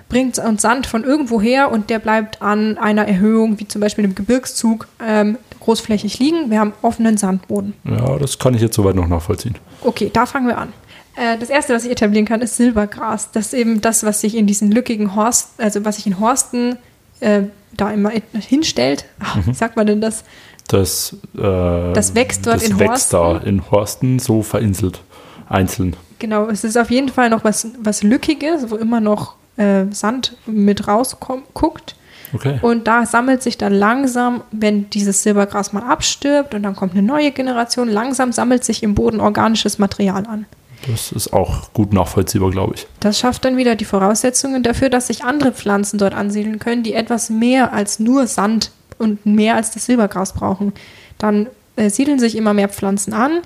bringt 0.07 0.37
uns 0.39 0.61
Sand 0.61 0.87
von 0.87 1.03
irgendwo 1.03 1.41
her 1.41 1.71
und 1.71 1.89
der 1.89 1.99
bleibt 1.99 2.41
an 2.41 2.77
einer 2.77 3.07
Erhöhung, 3.07 3.59
wie 3.59 3.67
zum 3.67 3.81
Beispiel 3.81 4.05
im 4.05 4.15
Gebirgszug, 4.15 4.87
ähm, 5.05 5.37
großflächig 5.59 6.19
liegen. 6.19 6.51
Wir 6.51 6.59
haben 6.59 6.73
offenen 6.81 7.17
Sandboden. 7.17 7.73
Ja, 7.83 8.17
das 8.17 8.37
kann 8.37 8.53
ich 8.53 8.61
jetzt 8.61 8.75
soweit 8.75 8.95
noch 8.95 9.07
nachvollziehen. 9.07 9.55
Okay, 9.81 10.11
da 10.13 10.25
fangen 10.25 10.47
wir 10.47 10.57
an. 10.57 10.73
Äh, 11.15 11.37
das 11.37 11.49
erste, 11.49 11.73
was 11.73 11.85
ich 11.85 11.91
etablieren 11.91 12.25
kann, 12.25 12.41
ist 12.41 12.57
Silbergras. 12.57 13.31
Das 13.31 13.47
ist 13.47 13.53
eben 13.53 13.81
das, 13.81 14.03
was 14.03 14.21
sich 14.21 14.35
in 14.35 14.47
diesen 14.47 14.71
lückigen 14.71 15.15
Horst, 15.15 15.49
also 15.57 15.83
was 15.85 15.95
sich 15.95 16.05
in 16.05 16.19
Horsten 16.19 16.77
äh, 17.19 17.43
da 17.73 17.91
immer 17.91 18.11
hinstellt. 18.33 19.05
Ach, 19.19 19.37
mhm. 19.37 19.47
Wie 19.47 19.53
sagt 19.53 19.75
man 19.75 19.87
denn 19.87 20.01
das? 20.01 20.23
Das, 20.67 21.15
äh, 21.35 21.93
das 21.93 22.15
wächst 22.15 22.45
dort 22.47 22.57
das 22.57 22.63
in 22.63 22.79
wächst 22.79 23.13
Horsten. 23.13 23.41
da 23.43 23.49
in 23.49 23.71
Horsten 23.71 24.19
so 24.19 24.41
vereinzelt, 24.41 25.01
einzeln. 25.47 25.95
Genau, 26.19 26.47
es 26.47 26.63
ist 26.63 26.77
auf 26.77 26.89
jeden 26.89 27.09
Fall 27.09 27.29
noch 27.29 27.43
was, 27.43 27.67
was 27.79 28.01
Lückiges, 28.01 28.69
wo 28.69 28.75
immer 28.75 28.99
noch 28.99 29.35
äh, 29.57 29.85
Sand 29.91 30.37
mit 30.45 30.87
rausguckt. 30.87 31.95
Okay. 32.33 32.59
Und 32.61 32.87
da 32.87 33.05
sammelt 33.05 33.43
sich 33.43 33.57
dann 33.57 33.73
langsam, 33.73 34.41
wenn 34.51 34.89
dieses 34.89 35.23
Silbergras 35.23 35.73
mal 35.73 35.83
abstirbt 35.83 36.53
und 36.53 36.63
dann 36.63 36.75
kommt 36.75 36.93
eine 36.93 37.03
neue 37.03 37.31
Generation, 37.31 37.87
langsam 37.87 38.31
sammelt 38.31 38.63
sich 38.63 38.83
im 38.83 38.95
Boden 38.95 39.21
organisches 39.21 39.77
Material 39.77 40.25
an. 40.25 40.45
Das 40.89 41.11
ist 41.11 41.33
auch 41.33 41.71
gut 41.73 41.93
nachvollziehbar, 41.93 42.51
glaube 42.51 42.75
ich. 42.75 42.87
Das 42.99 43.17
schafft 43.19 43.45
dann 43.45 43.57
wieder 43.57 43.75
die 43.75 43.85
Voraussetzungen 43.85 44.63
dafür, 44.63 44.89
dass 44.89 45.07
sich 45.07 45.23
andere 45.23 45.51
Pflanzen 45.51 45.97
dort 45.97 46.13
ansiedeln 46.13 46.59
können, 46.59 46.83
die 46.83 46.93
etwas 46.93 47.29
mehr 47.29 47.73
als 47.73 47.99
nur 47.99 48.27
Sand 48.27 48.71
und 48.97 49.25
mehr 49.25 49.55
als 49.55 49.71
das 49.71 49.85
Silbergras 49.85 50.33
brauchen. 50.33 50.73
Dann 51.17 51.47
äh, 51.75 51.89
siedeln 51.89 52.19
sich 52.19 52.35
immer 52.35 52.53
mehr 52.53 52.69
Pflanzen 52.69 53.13
an. 53.13 53.41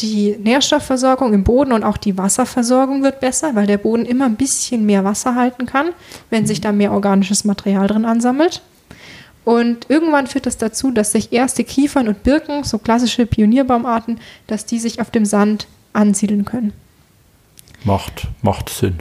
Die 0.00 0.36
Nährstoffversorgung 0.38 1.34
im 1.34 1.44
Boden 1.44 1.72
und 1.72 1.84
auch 1.84 1.98
die 1.98 2.16
Wasserversorgung 2.16 3.02
wird 3.02 3.20
besser, 3.20 3.54
weil 3.54 3.66
der 3.66 3.78
Boden 3.78 4.06
immer 4.06 4.26
ein 4.26 4.36
bisschen 4.36 4.86
mehr 4.86 5.04
Wasser 5.04 5.34
halten 5.34 5.66
kann, 5.66 5.90
wenn 6.30 6.46
sich 6.46 6.60
da 6.60 6.72
mehr 6.72 6.92
organisches 6.92 7.44
Material 7.44 7.86
drin 7.86 8.06
ansammelt. 8.06 8.62
Und 9.44 9.88
irgendwann 9.88 10.26
führt 10.26 10.46
das 10.46 10.56
dazu, 10.58 10.90
dass 10.90 11.12
sich 11.12 11.32
erste 11.32 11.64
Kiefern 11.64 12.08
und 12.08 12.22
Birken, 12.22 12.64
so 12.64 12.78
klassische 12.78 13.26
Pionierbaumarten, 13.26 14.20
dass 14.46 14.66
die 14.66 14.78
sich 14.78 15.00
auf 15.00 15.10
dem 15.10 15.24
Sand 15.24 15.66
ansiedeln 15.92 16.44
können. 16.44 16.72
Macht, 17.84 18.28
macht 18.42 18.68
Sinn. 18.68 18.98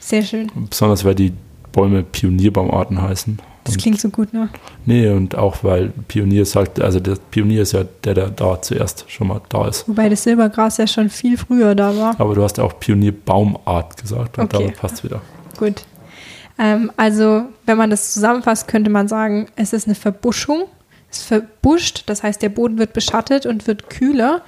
Sehr 0.00 0.22
schön. 0.22 0.50
Besonders 0.68 1.04
weil 1.04 1.14
die 1.14 1.32
Bäume 1.72 2.02
Pionierbaumarten 2.02 3.00
heißen. 3.00 3.38
Das 3.64 3.78
klingt 3.78 3.98
so 3.98 4.10
gut, 4.10 4.32
ne? 4.34 4.50
Nee, 4.84 5.08
und 5.08 5.34
auch 5.36 5.64
weil 5.64 5.90
Pionier 6.06 6.44
sagt, 6.44 6.80
also 6.80 7.00
der 7.00 7.16
Pionier 7.30 7.62
ist 7.62 7.72
ja 7.72 7.84
der, 8.04 8.14
der 8.14 8.28
da 8.28 8.60
zuerst 8.60 9.10
schon 9.10 9.28
mal 9.28 9.40
da 9.48 9.68
ist. 9.68 9.88
Wobei 9.88 10.10
das 10.10 10.22
Silbergras 10.22 10.76
ja 10.76 10.86
schon 10.86 11.08
viel 11.08 11.38
früher 11.38 11.74
da 11.74 11.96
war. 11.96 12.20
Aber 12.20 12.34
du 12.34 12.42
hast 12.42 12.58
ja 12.58 12.64
auch 12.64 12.78
Pionierbaumart 12.78 13.96
gesagt 13.96 14.38
und 14.38 14.44
okay. 14.44 14.58
damit 14.58 14.76
passt 14.76 14.96
es 14.96 15.04
wieder. 15.04 15.22
Gut. 15.58 15.84
Ähm, 16.58 16.92
also, 16.96 17.44
wenn 17.66 17.78
man 17.78 17.90
das 17.90 18.12
zusammenfasst, 18.12 18.68
könnte 18.68 18.90
man 18.90 19.08
sagen, 19.08 19.48
es 19.56 19.72
ist 19.72 19.86
eine 19.86 19.94
Verbuschung. 19.94 20.64
Es 21.10 21.22
verbuscht, 21.22 22.04
das 22.06 22.22
heißt, 22.22 22.42
der 22.42 22.48
Boden 22.48 22.78
wird 22.78 22.92
beschattet 22.92 23.46
und 23.46 23.66
wird 23.66 23.88
kühler. 23.88 24.42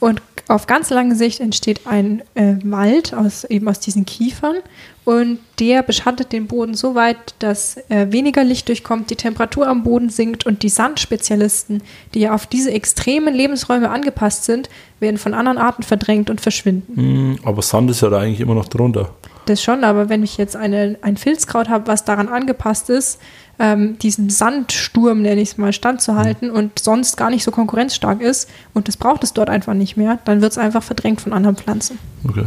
Und 0.00 0.22
auf 0.48 0.66
ganz 0.66 0.90
lange 0.90 1.14
Sicht 1.14 1.38
entsteht 1.38 1.86
ein 1.86 2.22
äh, 2.34 2.56
Wald 2.64 3.14
aus, 3.14 3.44
eben 3.44 3.68
aus 3.68 3.78
diesen 3.78 4.04
Kiefern 4.04 4.56
und 5.04 5.38
der 5.58 5.82
beschattet 5.82 6.32
den 6.32 6.46
Boden 6.46 6.74
so 6.74 6.94
weit, 6.94 7.34
dass 7.38 7.76
äh, 7.88 8.10
weniger 8.10 8.44
Licht 8.44 8.68
durchkommt, 8.68 9.10
die 9.10 9.16
Temperatur 9.16 9.66
am 9.66 9.82
Boden 9.82 10.10
sinkt 10.10 10.46
und 10.46 10.62
die 10.62 10.68
Sandspezialisten, 10.68 11.82
die 12.14 12.20
ja 12.20 12.34
auf 12.34 12.46
diese 12.46 12.72
extremen 12.72 13.34
Lebensräume 13.34 13.90
angepasst 13.90 14.44
sind, 14.44 14.68
werden 14.98 15.18
von 15.18 15.34
anderen 15.34 15.58
Arten 15.58 15.82
verdrängt 15.82 16.30
und 16.30 16.40
verschwinden. 16.40 17.32
Mm, 17.32 17.38
aber 17.44 17.62
Sand 17.62 17.90
ist 17.90 18.02
ja 18.02 18.10
da 18.10 18.18
eigentlich 18.18 18.40
immer 18.40 18.54
noch 18.54 18.68
drunter. 18.68 19.14
Das 19.50 19.60
schon, 19.64 19.82
aber 19.82 20.08
wenn 20.08 20.22
ich 20.22 20.36
jetzt 20.36 20.54
eine, 20.54 20.96
ein 21.02 21.16
Filzkraut 21.16 21.68
habe, 21.68 21.88
was 21.88 22.04
daran 22.04 22.28
angepasst 22.28 22.88
ist, 22.88 23.18
ähm, 23.58 23.98
diesen 23.98 24.30
Sandsturm, 24.30 25.22
nenne 25.22 25.40
ich 25.40 25.50
es 25.50 25.58
mal, 25.58 25.72
standzuhalten 25.72 26.50
mhm. 26.50 26.54
und 26.54 26.78
sonst 26.78 27.16
gar 27.16 27.30
nicht 27.30 27.42
so 27.42 27.50
konkurrenzstark 27.50 28.20
ist 28.20 28.48
und 28.74 28.86
das 28.86 28.96
braucht 28.96 29.24
es 29.24 29.32
dort 29.32 29.50
einfach 29.50 29.74
nicht 29.74 29.96
mehr, 29.96 30.20
dann 30.24 30.40
wird 30.40 30.52
es 30.52 30.58
einfach 30.58 30.84
verdrängt 30.84 31.20
von 31.20 31.32
anderen 31.32 31.56
Pflanzen. 31.56 31.98
Okay. 32.28 32.46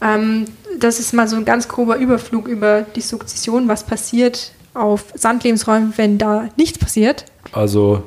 Ähm, 0.00 0.44
das 0.78 1.00
ist 1.00 1.12
mal 1.12 1.26
so 1.26 1.34
ein 1.34 1.44
ganz 1.44 1.66
grober 1.66 1.96
Überflug 1.96 2.46
über 2.46 2.82
die 2.82 3.00
Sukzession, 3.00 3.66
was 3.66 3.82
passiert 3.82 4.52
auf 4.74 5.06
Sandlebensräumen, 5.16 5.92
wenn 5.96 6.18
da 6.18 6.50
nichts 6.56 6.78
passiert. 6.78 7.24
Also 7.50 8.06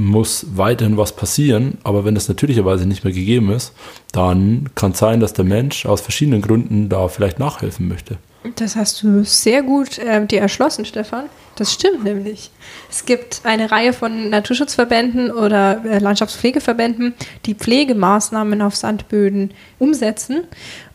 muss 0.00 0.46
weiterhin 0.54 0.96
was 0.96 1.14
passieren, 1.14 1.78
aber 1.84 2.04
wenn 2.04 2.14
das 2.14 2.28
natürlicherweise 2.28 2.86
nicht 2.86 3.04
mehr 3.04 3.12
gegeben 3.12 3.50
ist, 3.52 3.72
dann 4.12 4.70
kann 4.74 4.92
es 4.92 4.98
sein, 4.98 5.20
dass 5.20 5.32
der 5.32 5.44
Mensch 5.44 5.86
aus 5.86 6.00
verschiedenen 6.00 6.42
Gründen 6.42 6.88
da 6.88 7.08
vielleicht 7.08 7.38
nachhelfen 7.38 7.88
möchte. 7.88 8.18
Das 8.56 8.74
hast 8.74 9.02
du 9.02 9.22
sehr 9.24 9.62
gut 9.62 9.98
äh, 9.98 10.24
dir 10.26 10.40
erschlossen, 10.40 10.86
Stefan. 10.86 11.24
Das 11.56 11.74
stimmt 11.74 12.04
nämlich. 12.04 12.50
Es 12.88 13.04
gibt 13.04 13.42
eine 13.44 13.70
Reihe 13.70 13.92
von 13.92 14.30
Naturschutzverbänden 14.30 15.30
oder 15.30 15.84
äh, 15.84 15.98
Landschaftspflegeverbänden, 15.98 17.12
die 17.44 17.54
Pflegemaßnahmen 17.54 18.62
auf 18.62 18.76
Sandböden 18.76 19.52
umsetzen. 19.78 20.44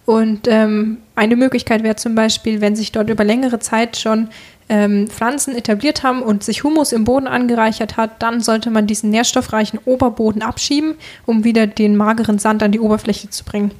Und 0.06 0.48
ähm, 0.48 0.98
eine 1.16 1.36
Möglichkeit 1.36 1.84
wäre 1.84 1.96
zum 1.96 2.16
Beispiel, 2.16 2.62
wenn 2.62 2.76
sich 2.76 2.92
dort 2.92 3.10
über 3.10 3.24
längere 3.24 3.60
Zeit 3.60 3.98
schon 3.98 4.30
ähm, 4.70 5.08
Pflanzen 5.08 5.56
etabliert 5.56 6.04
haben 6.04 6.22
und 6.22 6.44
sich 6.44 6.64
Humus 6.64 6.92
im 6.92 7.04
Boden 7.04 7.28
angereichert 7.28 7.98
hat, 7.98 8.22
dann 8.22 8.42
sollte 8.42 8.72
man 8.72 8.88
diesen 8.88 9.10
nährstoffreichen 9.12 9.80
Oberboden 9.86 10.42
abschieben, 10.42 10.96
um 11.26 11.44
wieder 11.44 11.68
den 11.68 11.96
mageren 11.96 12.40
Sand 12.40 12.64
an 12.64 12.72
die 12.72 12.80
Oberfläche 12.80 13.30
zu 13.30 13.44
bringen. 13.44 13.72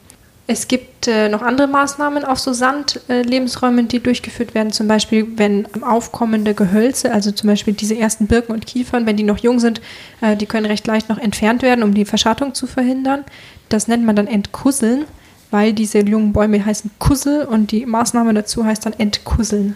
Es 0.48 0.68
gibt 0.68 1.08
äh, 1.08 1.28
noch 1.28 1.42
andere 1.42 1.66
Maßnahmen 1.66 2.24
auf 2.24 2.40
so 2.40 2.54
Sandlebensräumen, 2.54 3.86
äh, 3.86 3.88
die 3.88 4.00
durchgeführt 4.00 4.54
werden. 4.54 4.72
Zum 4.72 4.88
Beispiel, 4.88 5.26
wenn 5.38 5.68
aufkommende 5.82 6.54
Gehölze, 6.54 7.12
also 7.12 7.32
zum 7.32 7.48
Beispiel 7.50 7.74
diese 7.74 7.98
ersten 7.98 8.28
Birken 8.28 8.54
und 8.54 8.68
Kiefern, 8.68 9.08
wenn 9.08 9.18
die 9.18 9.24
noch 9.24 9.40
jung 9.40 9.60
sind, 9.60 9.82
äh, 10.22 10.36
die 10.36 10.46
können 10.46 10.68
recht 10.68 10.86
leicht 10.86 11.10
noch 11.10 11.18
entfernt 11.18 11.64
werden, 11.64 11.84
um 11.84 11.96
die 11.96 12.06
Verschattung 12.06 12.54
zu 12.54 12.68
verhindern. 12.68 13.24
Das 13.70 13.88
nennt 13.88 14.06
man 14.06 14.16
dann 14.16 14.28
Entkusseln, 14.28 15.06
weil 15.50 15.74
diese 15.74 16.00
jungen 16.00 16.32
Bäume 16.32 16.64
heißen 16.64 16.92
Kussel 17.00 17.46
und 17.46 17.72
die 17.72 17.88
Maßnahme 17.88 18.36
dazu 18.36 18.66
heißt 18.66 18.86
dann 18.86 18.94
Entkusseln. 18.94 19.76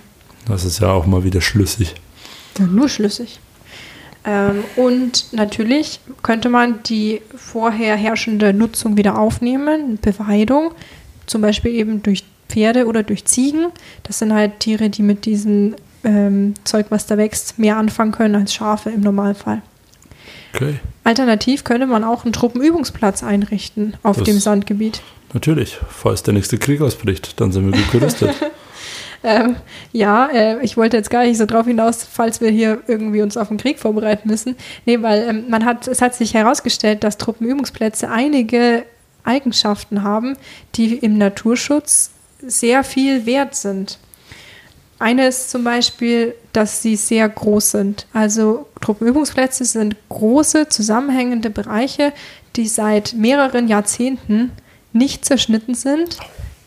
Das 0.50 0.66
ist 0.66 0.80
ja 0.80 0.92
auch 0.92 1.06
mal 1.06 1.24
wieder 1.24 1.40
schlüssig. 1.42 1.96
Ja, 2.58 2.66
nur 2.66 2.90
schlüssig. 2.90 3.40
Ähm, 4.26 4.64
und 4.76 5.28
natürlich 5.32 6.00
könnte 6.24 6.50
man 6.50 6.84
die 6.84 7.22
vorher 7.36 7.96
herrschende 7.96 8.54
Nutzung 8.54 8.98
wieder 8.98 9.18
aufnehmen, 9.18 9.98
Beweidung, 10.02 10.72
zum 11.26 11.42
Beispiel 11.42 11.74
eben 11.74 12.04
durch 12.04 12.26
Pferde 12.50 12.86
oder 12.88 13.04
durch 13.04 13.24
Ziegen. 13.26 13.68
Das 14.04 14.20
sind 14.20 14.34
halt 14.34 14.60
Tiere, 14.60 14.90
die 14.90 15.04
mit 15.04 15.26
diesem 15.26 15.76
ähm, 16.04 16.56
Zeug, 16.66 16.88
was 16.90 17.06
da 17.06 17.18
wächst, 17.18 17.60
mehr 17.60 17.78
anfangen 17.78 18.12
können 18.12 18.36
als 18.36 18.54
Schafe 18.54 18.90
im 18.90 19.02
Normalfall. 19.02 19.62
Okay. 20.54 20.76
Alternativ 21.04 21.64
könnte 21.64 21.86
man 21.88 22.04
auch 22.04 22.24
einen 22.26 22.34
Truppenübungsplatz 22.34 23.24
einrichten 23.24 23.96
auf 24.04 24.18
Das- 24.18 24.26
dem 24.26 24.40
Sandgebiet. 24.40 25.02
Natürlich, 25.34 25.78
falls 25.90 26.24
der 26.24 26.34
nächste 26.34 26.58
Krieg 26.58 26.82
ausbricht, 26.82 27.40
dann 27.40 27.52
sind 27.52 27.72
wir 27.72 27.80
gut 27.80 27.92
gerüstet. 27.92 28.32
Ähm, 29.24 29.58
ja, 29.92 30.28
äh, 30.28 30.64
ich 30.64 30.78
wollte 30.78 30.98
jetzt 30.98 31.10
gar 31.10 31.24
nicht 31.24 31.38
so 31.38 31.46
drauf 31.46 31.66
hinaus, 31.66 32.08
falls 32.10 32.40
wir 32.40 32.50
hier 32.50 32.82
irgendwie 32.88 33.22
uns 33.22 33.36
auf 33.36 33.50
den 33.50 33.58
Krieg 33.58 33.80
vorbereiten 33.80 34.30
müssen. 34.30 34.56
Nee, 34.86 35.02
weil 35.02 35.28
ähm, 35.28 35.46
man 35.50 35.66
hat, 35.66 35.88
es 35.88 36.02
hat 36.02 36.16
sich 36.16 36.34
herausgestellt, 36.34 37.04
dass 37.04 37.18
Truppenübungsplätze 37.18 38.10
einige 38.10 38.86
Eigenschaften 39.24 40.04
haben, 40.04 40.38
die 40.76 40.96
im 40.96 41.18
Naturschutz 41.18 42.12
sehr 42.42 42.84
viel 42.84 43.26
wert 43.26 43.56
sind. 43.56 44.00
Eine 45.00 45.28
ist 45.28 45.50
zum 45.50 45.64
Beispiel, 45.64 46.36
dass 46.54 46.82
sie 46.82 46.96
sehr 46.96 47.28
groß 47.28 47.72
sind. 47.72 48.08
Also 48.14 48.68
Truppenübungsplätze 48.82 49.66
sind 49.66 49.96
große, 50.10 50.70
zusammenhängende 50.70 51.50
Bereiche, 51.50 52.14
die 52.56 52.68
seit 52.68 53.14
mehreren 53.14 53.68
Jahrzehnten 53.68 54.52
nicht 54.92 55.24
zerschnitten 55.26 55.76
sind, 55.76 56.18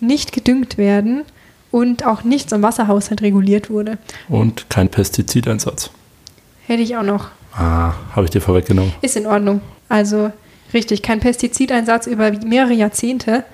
nicht 0.01 0.33
gedüngt 0.33 0.79
werden 0.79 1.25
und 1.73 2.07
auch 2.07 2.23
nichts 2.23 2.53
am 2.53 2.63
Wasserhaushalt 2.63 3.23
reguliert 3.23 3.71
wurde. 3.71 3.99
Und 4.29 4.71
kein 4.71 4.89
Pestizideinsatz. 4.89 5.91
Hätte 6.67 6.83
ich 6.83 6.97
auch 6.97 7.03
noch. 7.03 7.31
Ah, 7.55 7.95
habe 8.15 8.25
ich 8.25 8.31
dir 8.31 8.41
vorweggenommen. 8.41 8.93
Ist 9.03 9.17
in 9.17 9.27
Ordnung. 9.27 9.61
Also 9.89 10.31
richtig, 10.73 11.03
kein 11.03 11.19
Pestizideinsatz 11.19 12.07
über 12.07 12.31
mehrere 12.31 12.75
Jahrzehnte. 12.75 13.45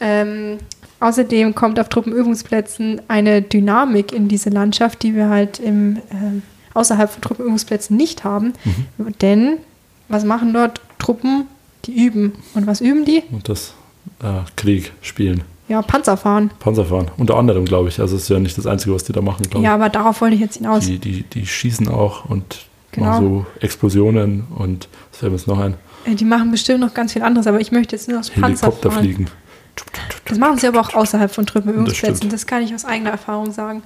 Ähm, 0.00 0.58
außerdem 1.00 1.54
kommt 1.54 1.80
auf 1.80 1.88
Truppenübungsplätzen 1.88 3.00
eine 3.08 3.40
Dynamik 3.40 4.12
in 4.12 4.28
diese 4.28 4.50
Landschaft, 4.50 5.02
die 5.02 5.14
wir 5.14 5.30
halt 5.30 5.58
im, 5.58 5.98
ähm, 6.10 6.42
außerhalb 6.74 7.10
von 7.10 7.22
Truppenübungsplätzen 7.22 7.96
nicht 7.96 8.24
haben. 8.24 8.52
Denn 9.20 9.58
was 10.08 10.24
machen 10.24 10.52
dort 10.52 10.80
Truppen? 10.98 11.46
Die 11.86 12.04
üben. 12.04 12.32
Und 12.54 12.66
was 12.66 12.80
üben 12.80 13.04
die? 13.04 13.22
Und 13.30 13.48
das 13.48 13.74
äh, 14.22 14.40
Krieg 14.56 14.92
spielen. 15.02 15.42
Ja, 15.68 15.80
Panzer 15.82 16.16
fahren. 16.16 16.50
Panzerfahren. 16.58 17.10
Unter 17.16 17.36
anderem, 17.36 17.64
glaube 17.64 17.88
ich. 17.88 17.98
Also 18.00 18.16
es 18.16 18.24
ist 18.24 18.28
ja 18.28 18.38
nicht 18.38 18.58
das 18.58 18.66
Einzige, 18.66 18.94
was 18.94 19.04
die 19.04 19.12
da 19.12 19.22
machen, 19.22 19.42
glaube 19.48 19.64
Ja, 19.64 19.74
aber 19.74 19.88
darauf 19.88 20.20
wollte 20.20 20.34
ich 20.34 20.40
jetzt 20.42 20.58
hinaus. 20.58 20.86
ich. 20.86 21.00
Die, 21.00 21.22
die, 21.22 21.22
die 21.22 21.46
schießen 21.46 21.88
auch 21.88 22.26
und 22.28 22.66
Genau. 22.92 23.06
machen 23.08 23.24
so 23.26 23.46
Explosionen 23.60 24.44
und 24.56 24.88
was 25.10 25.18
fällt 25.20 25.32
mir 25.32 25.38
jetzt 25.38 25.48
noch 25.48 25.58
ein? 25.58 25.74
Äh, 26.04 26.14
Die 26.14 26.24
machen 26.24 26.50
bestimmt 26.52 26.78
noch 26.80 26.94
ganz 26.94 27.12
viel 27.14 27.22
anderes, 27.22 27.46
aber 27.48 27.60
ich 27.60 27.72
möchte 27.72 27.96
jetzt 27.96 28.08
nur 28.08 28.20
aufs 28.20 28.30
Panzer 28.30 28.46
Helikopter 28.66 28.90
fahren. 28.92 29.02
fliegen. 29.02 29.26
Das 30.26 30.38
machen 30.38 30.58
sie 30.58 30.68
aber 30.68 30.80
auch 30.80 30.94
außerhalb 30.94 31.30
von 31.32 31.44
Das 31.44 31.52
Truppenübungsplätzen. 31.52 32.16
stimmt. 32.18 32.32
Das, 32.32 32.46
kann 32.46 32.62
ich 32.62 32.72
aus 32.74 32.84
eigener 32.84 33.10
Erfahrung 33.10 33.50
sagen. 33.52 33.82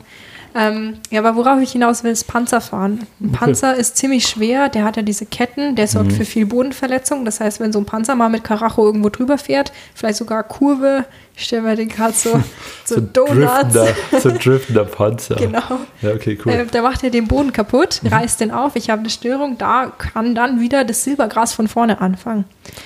Ähm, 0.55 0.95
ja, 1.11 1.21
aber 1.21 1.37
worauf 1.37 1.61
ich 1.61 1.73
hinaus 1.73 2.05
will, 2.05 2.11
ist 2.11 2.25
Panzerfahren. 2.25 3.07
Ein 3.21 3.29
Okay. 3.29 3.37
Panzer 3.39 3.75
ist 3.77 3.97
ziemlich 3.97 4.27
schwer, 4.27 4.69
der 4.69 4.85
hat 4.85 4.97
ja 4.97 5.03
diese 5.03 5.25
Ketten, 5.27 5.77
der 5.77 5.85
Mhm. 5.87 5.91
sorgt 5.91 6.13
für 6.13 6.25
viel 6.25 6.47
Bodenverletzung. 6.47 7.25
Das 7.25 7.41
heißt, 7.41 7.61
wenn 7.61 7.73
so 7.73 7.79
ein 7.79 7.85
Panzer 7.87 8.15
mal 8.15 8.29
mit 8.29 8.45
Karacho 8.45 8.85
irgendwo 8.85 9.09
drüber 9.11 9.39
fährt, 9.39 9.73
vielleicht 9.95 10.19
sogar 10.19 10.43
Kurve, 10.43 11.05
ich 11.39 11.45
stelle 11.45 11.63
mir 11.63 11.77
den 11.77 11.89
gerade 11.89 12.13
so, 12.15 12.43
so, 12.85 13.01
Donuts. 13.01 13.73
driftender, 13.73 13.95
so 14.21 14.31
driftender 14.31 14.85
Panzer. 14.85 15.37
Genau. 15.37 15.81
Ja, 16.03 16.11
okay, 16.13 16.37
cool. 16.45 16.53
Äh, 16.53 16.67
da 16.67 16.83
macht 16.83 17.05
er 17.05 17.11
den 17.11 17.29
Boden 17.29 17.53
kaputt, 17.53 18.01
Mhm. 18.03 18.09
reißt 18.09 18.41
den 18.41 18.51
auf, 18.51 18.75
ich 18.77 18.91
habe 18.91 19.01
eine 19.01 19.11
Störung, 19.11 19.57
da 19.57 19.93
kann 19.97 20.35
dann 20.35 20.61
wieder 20.61 20.85
das 20.85 21.05
Silbergras 21.05 21.53
von 21.53 21.69
vorne 21.69 22.01
anfangen. 22.01 22.45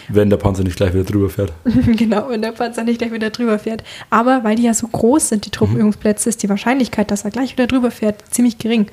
Wenn 0.09 0.31
der 0.31 0.37
Panzer 0.37 0.63
nicht 0.65 0.77
gleich 0.77 0.93
wieder 0.93 1.05
drüber 1.05 1.31
fährt. 1.31 1.53
genau, 1.65 2.29
wenn 2.29 2.43
der 2.43 2.53
Panzer 2.53 2.85
nicht 2.85 2.99
gleich 2.99 3.13
wieder 3.13 3.31
drüber 3.31 3.59
fährt. 3.59 3.83
Aber 4.11 4.45
weil 4.45 4.57
die 4.57 4.63
ja 4.65 4.75
so 4.75 4.87
groß 4.87 5.31
sind, 5.31 5.47
die 5.47 5.51
Truppenübungsplätze, 5.51 6.29
ist 6.29 6.43
die 6.43 6.49
Wahrscheinlichkeit, 6.49 7.11
dass 7.11 7.25
er 7.25 7.31
gleich 7.31 7.53
wieder 7.53 7.67
drüber 7.67 7.91
fährt, 7.91 8.23
ziemlich 8.31 8.59
gering. 8.59 8.87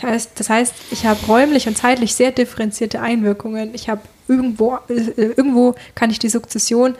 Das 0.00 0.10
heißt, 0.10 0.30
das 0.36 0.50
heißt 0.50 0.74
ich 0.90 1.06
habe 1.06 1.18
räumlich 1.26 1.66
und 1.68 1.76
zeitlich 1.78 2.14
sehr 2.14 2.32
differenzierte 2.32 3.00
Einwirkungen. 3.00 3.70
Ich 3.74 3.88
habe 3.88 4.02
irgendwo, 4.28 4.76
äh, 4.88 5.22
irgendwo 5.36 5.74
kann 5.94 6.10
ich 6.10 6.18
die 6.18 6.28
Sukzession 6.28 6.94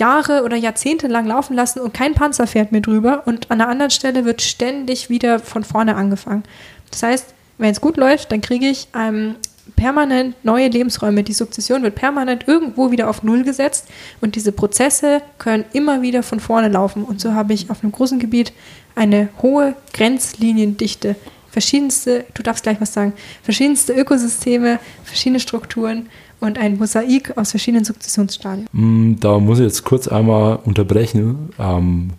Jahre 0.00 0.42
oder 0.42 0.56
Jahrzehnte 0.56 1.06
lang 1.06 1.26
laufen 1.26 1.54
lassen 1.54 1.80
und 1.80 1.94
kein 1.94 2.14
Panzer 2.14 2.46
fährt 2.46 2.72
mir 2.72 2.80
drüber 2.80 3.22
und 3.26 3.50
an 3.50 3.60
einer 3.60 3.70
anderen 3.70 3.90
Stelle 3.90 4.24
wird 4.24 4.42
ständig 4.42 5.10
wieder 5.10 5.38
von 5.38 5.62
vorne 5.62 5.94
angefangen. 5.94 6.42
Das 6.90 7.02
heißt, 7.02 7.34
wenn 7.58 7.70
es 7.70 7.80
gut 7.80 7.96
läuft, 7.96 8.32
dann 8.32 8.40
kriege 8.40 8.66
ich 8.66 8.88
ähm, 8.94 9.36
permanent 9.76 10.34
neue 10.44 10.68
Lebensräume. 10.68 11.22
Die 11.22 11.32
Sukzession 11.32 11.82
wird 11.82 11.94
permanent 11.94 12.48
irgendwo 12.48 12.90
wieder 12.90 13.08
auf 13.08 13.22
Null 13.22 13.44
gesetzt 13.44 13.86
und 14.20 14.34
diese 14.34 14.52
Prozesse 14.52 15.22
können 15.38 15.64
immer 15.72 16.02
wieder 16.02 16.22
von 16.22 16.40
vorne 16.40 16.68
laufen. 16.68 17.04
Und 17.04 17.20
so 17.20 17.34
habe 17.34 17.52
ich 17.52 17.70
auf 17.70 17.82
einem 17.82 17.92
großen 17.92 18.18
Gebiet 18.18 18.52
eine 18.94 19.28
hohe 19.42 19.74
Grenzliniendichte. 19.92 21.16
Verschiedenste, 21.50 22.24
du 22.34 22.42
darfst 22.42 22.62
gleich 22.62 22.80
was 22.80 22.94
sagen, 22.94 23.12
verschiedenste 23.42 23.92
Ökosysteme, 23.92 24.78
verschiedene 25.04 25.40
Strukturen 25.40 26.08
und 26.40 26.58
ein 26.58 26.78
Mosaik 26.78 27.36
aus 27.36 27.50
verschiedenen 27.50 27.84
Sukzessionsstadien. 27.84 28.66
Mm, 28.72 29.20
Da 29.20 29.38
muss 29.38 29.58
ich 29.58 29.64
jetzt 29.64 29.84
kurz 29.84 30.08
einmal 30.08 30.58
unterbrechen, 30.64 31.50
ähm, 31.58 32.10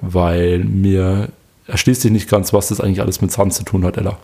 weil 0.00 0.60
mir 0.64 1.28
erschließt 1.66 2.02
sich 2.02 2.10
nicht 2.10 2.28
ganz, 2.28 2.52
was 2.52 2.68
das 2.68 2.80
eigentlich 2.80 3.00
alles 3.00 3.20
mit 3.20 3.32
Sand 3.32 3.54
zu 3.54 3.62
tun 3.64 3.84
hat, 3.84 3.96
Ella. 3.96 4.18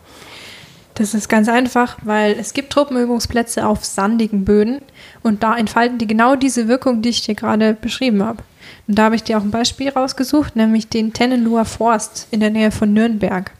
Das 0.95 1.15
ist 1.15 1.29
ganz 1.29 1.49
einfach, 1.49 1.97
weil 2.03 2.37
es 2.39 2.53
gibt 2.53 2.73
Truppenübungsplätze 2.73 3.67
auf 3.67 3.85
sandigen 3.85 4.45
Böden 4.45 4.83
und 5.23 5.43
da 5.43 5.57
entfalten 5.57 5.97
die 5.97 6.07
genau 6.07 6.37
diese 6.37 6.69
Wirkung, 6.69 7.01
die 7.01 7.09
ich 7.09 7.23
dir 7.23 7.35
gerade 7.35 7.73
beschrieben 7.73 8.23
habe. 8.23 8.43
Und 8.87 8.99
da 8.99 9.05
habe 9.05 9.15
ich 9.15 9.23
dir 9.23 9.39
auch 9.39 9.43
ein 9.43 9.51
Beispiel 9.51 9.89
rausgesucht, 9.89 10.57
nämlich 10.57 10.89
den 10.89 11.13
Tennenloher 11.15 11.65
Forst 11.65 12.29
in 12.31 12.41
der 12.41 12.51
Nähe 12.51 12.71
von 12.71 12.93
Nürnberg. 12.93 13.51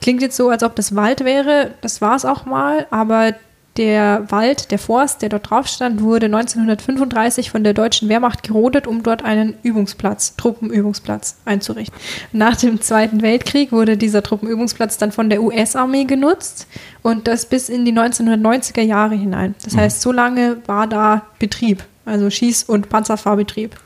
Klingt 0.00 0.22
jetzt 0.22 0.36
so, 0.36 0.48
als 0.48 0.64
ob 0.64 0.74
das 0.74 0.96
Wald 0.96 1.24
wäre, 1.24 1.70
das 1.80 2.00
war 2.00 2.16
es 2.16 2.24
auch 2.24 2.44
mal, 2.46 2.86
aber 2.90 3.34
der 3.76 4.30
Wald, 4.30 4.70
der 4.70 4.78
Forst, 4.78 5.22
der 5.22 5.28
dort 5.28 5.50
drauf 5.50 5.66
stand, 5.66 6.00
wurde 6.00 6.26
1935 6.26 7.50
von 7.50 7.64
der 7.64 7.74
deutschen 7.74 8.08
Wehrmacht 8.08 8.44
gerodet, 8.44 8.86
um 8.86 9.02
dort 9.02 9.24
einen 9.24 9.56
Übungsplatz, 9.62 10.36
Truppenübungsplatz 10.36 11.38
einzurichten. 11.44 11.98
Nach 12.32 12.56
dem 12.56 12.80
Zweiten 12.80 13.22
Weltkrieg 13.22 13.72
wurde 13.72 13.96
dieser 13.96 14.22
Truppenübungsplatz 14.22 14.98
dann 14.98 15.10
von 15.10 15.28
der 15.28 15.42
US-Armee 15.42 16.04
genutzt 16.04 16.68
und 17.02 17.26
das 17.26 17.46
bis 17.46 17.68
in 17.68 17.84
die 17.84 17.92
1990er 17.92 18.82
Jahre 18.82 19.16
hinein. 19.16 19.54
Das 19.64 19.76
heißt, 19.76 20.00
so 20.00 20.12
lange 20.12 20.58
war 20.66 20.86
da 20.86 21.26
Betrieb, 21.38 21.82
also 22.04 22.26
Schieß- 22.26 22.66
und 22.66 22.88
Panzerfahrbetrieb. 22.88 23.76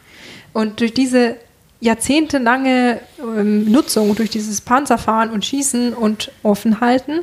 Und 0.53 0.81
durch 0.81 0.93
diese 0.93 1.37
jahrzehntelange 1.81 3.01
ähm, 3.21 3.71
Nutzung, 3.71 4.15
durch 4.17 4.31
dieses 4.31 4.61
Panzerfahren 4.61 5.31
und 5.31 5.45
Schießen 5.45 5.95
und 5.95 6.33
Offenhalten, 6.43 7.21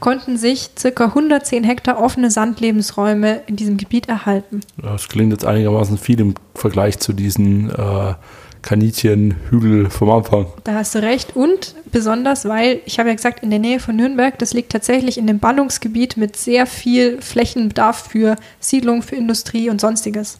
konnten 0.00 0.36
sich 0.36 0.70
circa 0.78 1.06
110 1.06 1.64
Hektar 1.64 2.00
offene 2.00 2.30
Sandlebensräume 2.30 3.42
in 3.46 3.56
diesem 3.56 3.76
Gebiet 3.76 4.08
erhalten. 4.08 4.60
Das 4.78 5.08
klingt 5.08 5.32
jetzt 5.32 5.44
einigermaßen 5.44 5.98
viel 5.98 6.20
im 6.20 6.34
Vergleich 6.54 6.98
zu 6.98 7.12
diesen 7.12 7.70
äh, 7.70 8.14
Kaninchenhügel 8.62 9.90
vom 9.90 10.10
Anfang. 10.10 10.46
Da 10.64 10.74
hast 10.74 10.94
du 10.94 11.02
recht. 11.02 11.36
Und 11.36 11.74
besonders, 11.92 12.46
weil, 12.46 12.80
ich 12.86 12.98
habe 12.98 13.08
ja 13.08 13.14
gesagt, 13.14 13.42
in 13.42 13.50
der 13.50 13.58
Nähe 13.58 13.80
von 13.80 13.96
Nürnberg, 13.96 14.38
das 14.38 14.52
liegt 14.52 14.72
tatsächlich 14.72 15.18
in 15.18 15.26
dem 15.26 15.38
Ballungsgebiet 15.38 16.16
mit 16.16 16.36
sehr 16.36 16.66
viel 16.66 17.20
Flächenbedarf 17.20 18.08
für 18.08 18.36
Siedlung, 18.60 19.02
für 19.02 19.16
Industrie 19.16 19.70
und 19.70 19.80
sonstiges. 19.80 20.38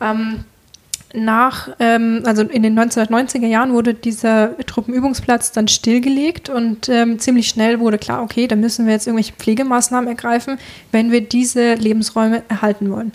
Ähm, 0.00 0.44
nach, 1.14 1.68
ähm, 1.78 2.22
also 2.24 2.42
in 2.42 2.62
den 2.62 2.78
1990er 2.78 3.46
Jahren 3.46 3.72
wurde 3.72 3.94
dieser 3.94 4.56
Truppenübungsplatz 4.66 5.52
dann 5.52 5.68
stillgelegt 5.68 6.48
und 6.48 6.88
ähm, 6.88 7.18
ziemlich 7.18 7.48
schnell 7.48 7.80
wurde 7.80 7.98
klar, 7.98 8.22
okay, 8.22 8.46
da 8.46 8.56
müssen 8.56 8.86
wir 8.86 8.92
jetzt 8.92 9.06
irgendwelche 9.06 9.34
Pflegemaßnahmen 9.34 10.08
ergreifen, 10.08 10.58
wenn 10.90 11.10
wir 11.10 11.20
diese 11.20 11.74
Lebensräume 11.74 12.42
erhalten 12.48 12.90
wollen. 12.90 13.12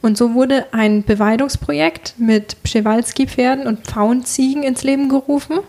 Und 0.00 0.18
so 0.18 0.34
wurde 0.34 0.66
ein 0.72 1.02
Beweidungsprojekt 1.02 2.14
mit 2.18 2.62
Przewalski-Pferden 2.62 3.66
und 3.66 3.86
Pfauenziegen 3.86 4.62
ins 4.62 4.82
Leben 4.82 5.08
gerufen, 5.08 5.60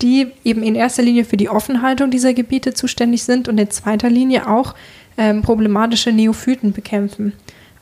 die 0.00 0.28
eben 0.44 0.62
in 0.62 0.76
erster 0.76 1.02
Linie 1.02 1.24
für 1.24 1.36
die 1.36 1.48
Offenhaltung 1.48 2.10
dieser 2.10 2.32
Gebiete 2.32 2.74
zuständig 2.74 3.24
sind 3.24 3.48
und 3.48 3.58
in 3.58 3.70
zweiter 3.70 4.08
Linie 4.08 4.48
auch 4.48 4.74
ähm, 5.16 5.42
problematische 5.42 6.12
Neophyten 6.12 6.72
bekämpfen. 6.72 7.32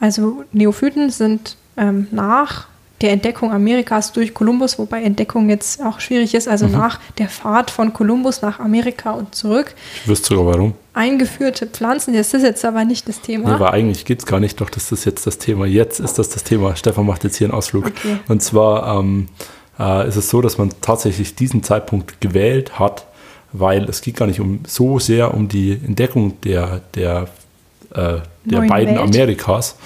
Also 0.01 0.45
Neophyten 0.53 1.11
sind 1.11 1.57
ähm, 1.77 2.07
nach 2.11 2.70
der 3.01 3.13
Entdeckung 3.13 3.51
Amerikas 3.51 4.13
durch 4.13 4.35
Kolumbus, 4.35 4.79
wobei 4.79 5.03
Entdeckung 5.03 5.49
jetzt 5.49 5.83
auch 5.83 6.01
schwierig 6.01 6.35
ist, 6.35 6.49
also 6.49 6.67
nach 6.67 7.01
der 7.19 7.29
Fahrt 7.29 7.71
von 7.71 7.93
Kolumbus 7.93 8.43
nach 8.43 8.61
Amerika 8.61 9.13
und 9.13 9.35
zurück, 9.35 9.75
Ich 10.03 10.09
wüsste 10.09 10.35
sogar 10.35 10.55
warum. 10.55 10.75
eingeführte 10.93 11.67
Pflanzen, 11.67 12.15
das 12.15 12.35
ist 12.35 12.43
jetzt 12.43 12.65
aber 12.65 12.85
nicht 12.85 13.09
das 13.09 13.21
Thema. 13.21 13.49
Nee, 13.49 13.55
aber 13.55 13.73
eigentlich 13.73 14.05
geht 14.05 14.19
es 14.19 14.27
gar 14.27 14.41
nicht, 14.41 14.61
doch 14.61 14.69
das 14.69 14.93
ist 14.93 15.05
jetzt 15.07 15.27
das 15.27 15.39
Thema. 15.39 15.65
Jetzt 15.67 15.99
ist 16.01 16.19
das 16.19 16.29
das 16.29 16.45
Thema. 16.45 16.77
Stefan 16.77 17.07
macht 17.07 17.25
jetzt 17.25 17.37
hier 17.37 17.47
einen 17.47 17.55
Ausflug. 17.55 17.87
Okay. 17.87 18.19
Und 18.29 18.43
zwar 18.43 18.99
ähm, 18.99 19.29
äh, 19.79 20.07
ist 20.09 20.17
es 20.17 20.29
so, 20.29 20.43
dass 20.43 20.59
man 20.59 20.71
tatsächlich 20.83 21.35
diesen 21.35 21.63
Zeitpunkt 21.63 22.21
gewählt 22.21 22.79
hat, 22.79 23.07
weil 23.53 23.85
es 23.85 24.03
geht 24.03 24.17
gar 24.17 24.27
nicht 24.27 24.41
um 24.41 24.61
so 24.67 24.99
sehr 24.99 25.33
um 25.33 25.49
die 25.49 25.73
Entdeckung 25.73 26.41
der, 26.43 26.83
der 26.95 27.29
äh, 27.95 28.19
der 28.45 28.63
beiden 28.63 28.97
Welt. 28.97 29.09
Amerikas, 29.17 29.77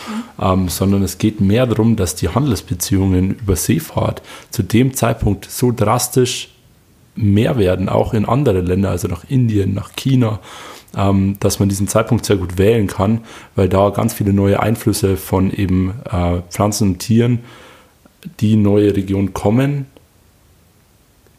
ähm, 0.40 0.68
sondern 0.68 1.02
es 1.02 1.18
geht 1.18 1.40
mehr 1.40 1.66
darum, 1.66 1.96
dass 1.96 2.14
die 2.14 2.28
Handelsbeziehungen 2.28 3.34
über 3.34 3.56
Seefahrt 3.56 4.22
zu 4.50 4.62
dem 4.62 4.94
Zeitpunkt 4.94 5.50
so 5.50 5.72
drastisch 5.72 6.50
mehr 7.16 7.58
werden, 7.58 7.88
auch 7.88 8.14
in 8.14 8.24
andere 8.24 8.60
Länder, 8.60 8.90
also 8.90 9.08
nach 9.08 9.24
Indien, 9.28 9.74
nach 9.74 9.92
China, 9.94 10.40
ähm, 10.96 11.36
dass 11.40 11.58
man 11.58 11.68
diesen 11.68 11.88
Zeitpunkt 11.88 12.24
sehr 12.24 12.36
gut 12.36 12.58
wählen 12.58 12.86
kann, 12.86 13.20
weil 13.56 13.68
da 13.68 13.90
ganz 13.90 14.14
viele 14.14 14.32
neue 14.32 14.60
Einflüsse 14.60 15.16
von 15.16 15.52
eben 15.52 15.94
äh, 16.10 16.40
Pflanzen 16.50 16.92
und 16.92 16.98
Tieren, 16.98 17.40
die 18.40 18.54
in 18.54 18.62
neue 18.62 18.94
Region 18.96 19.34
kommen, 19.34 19.86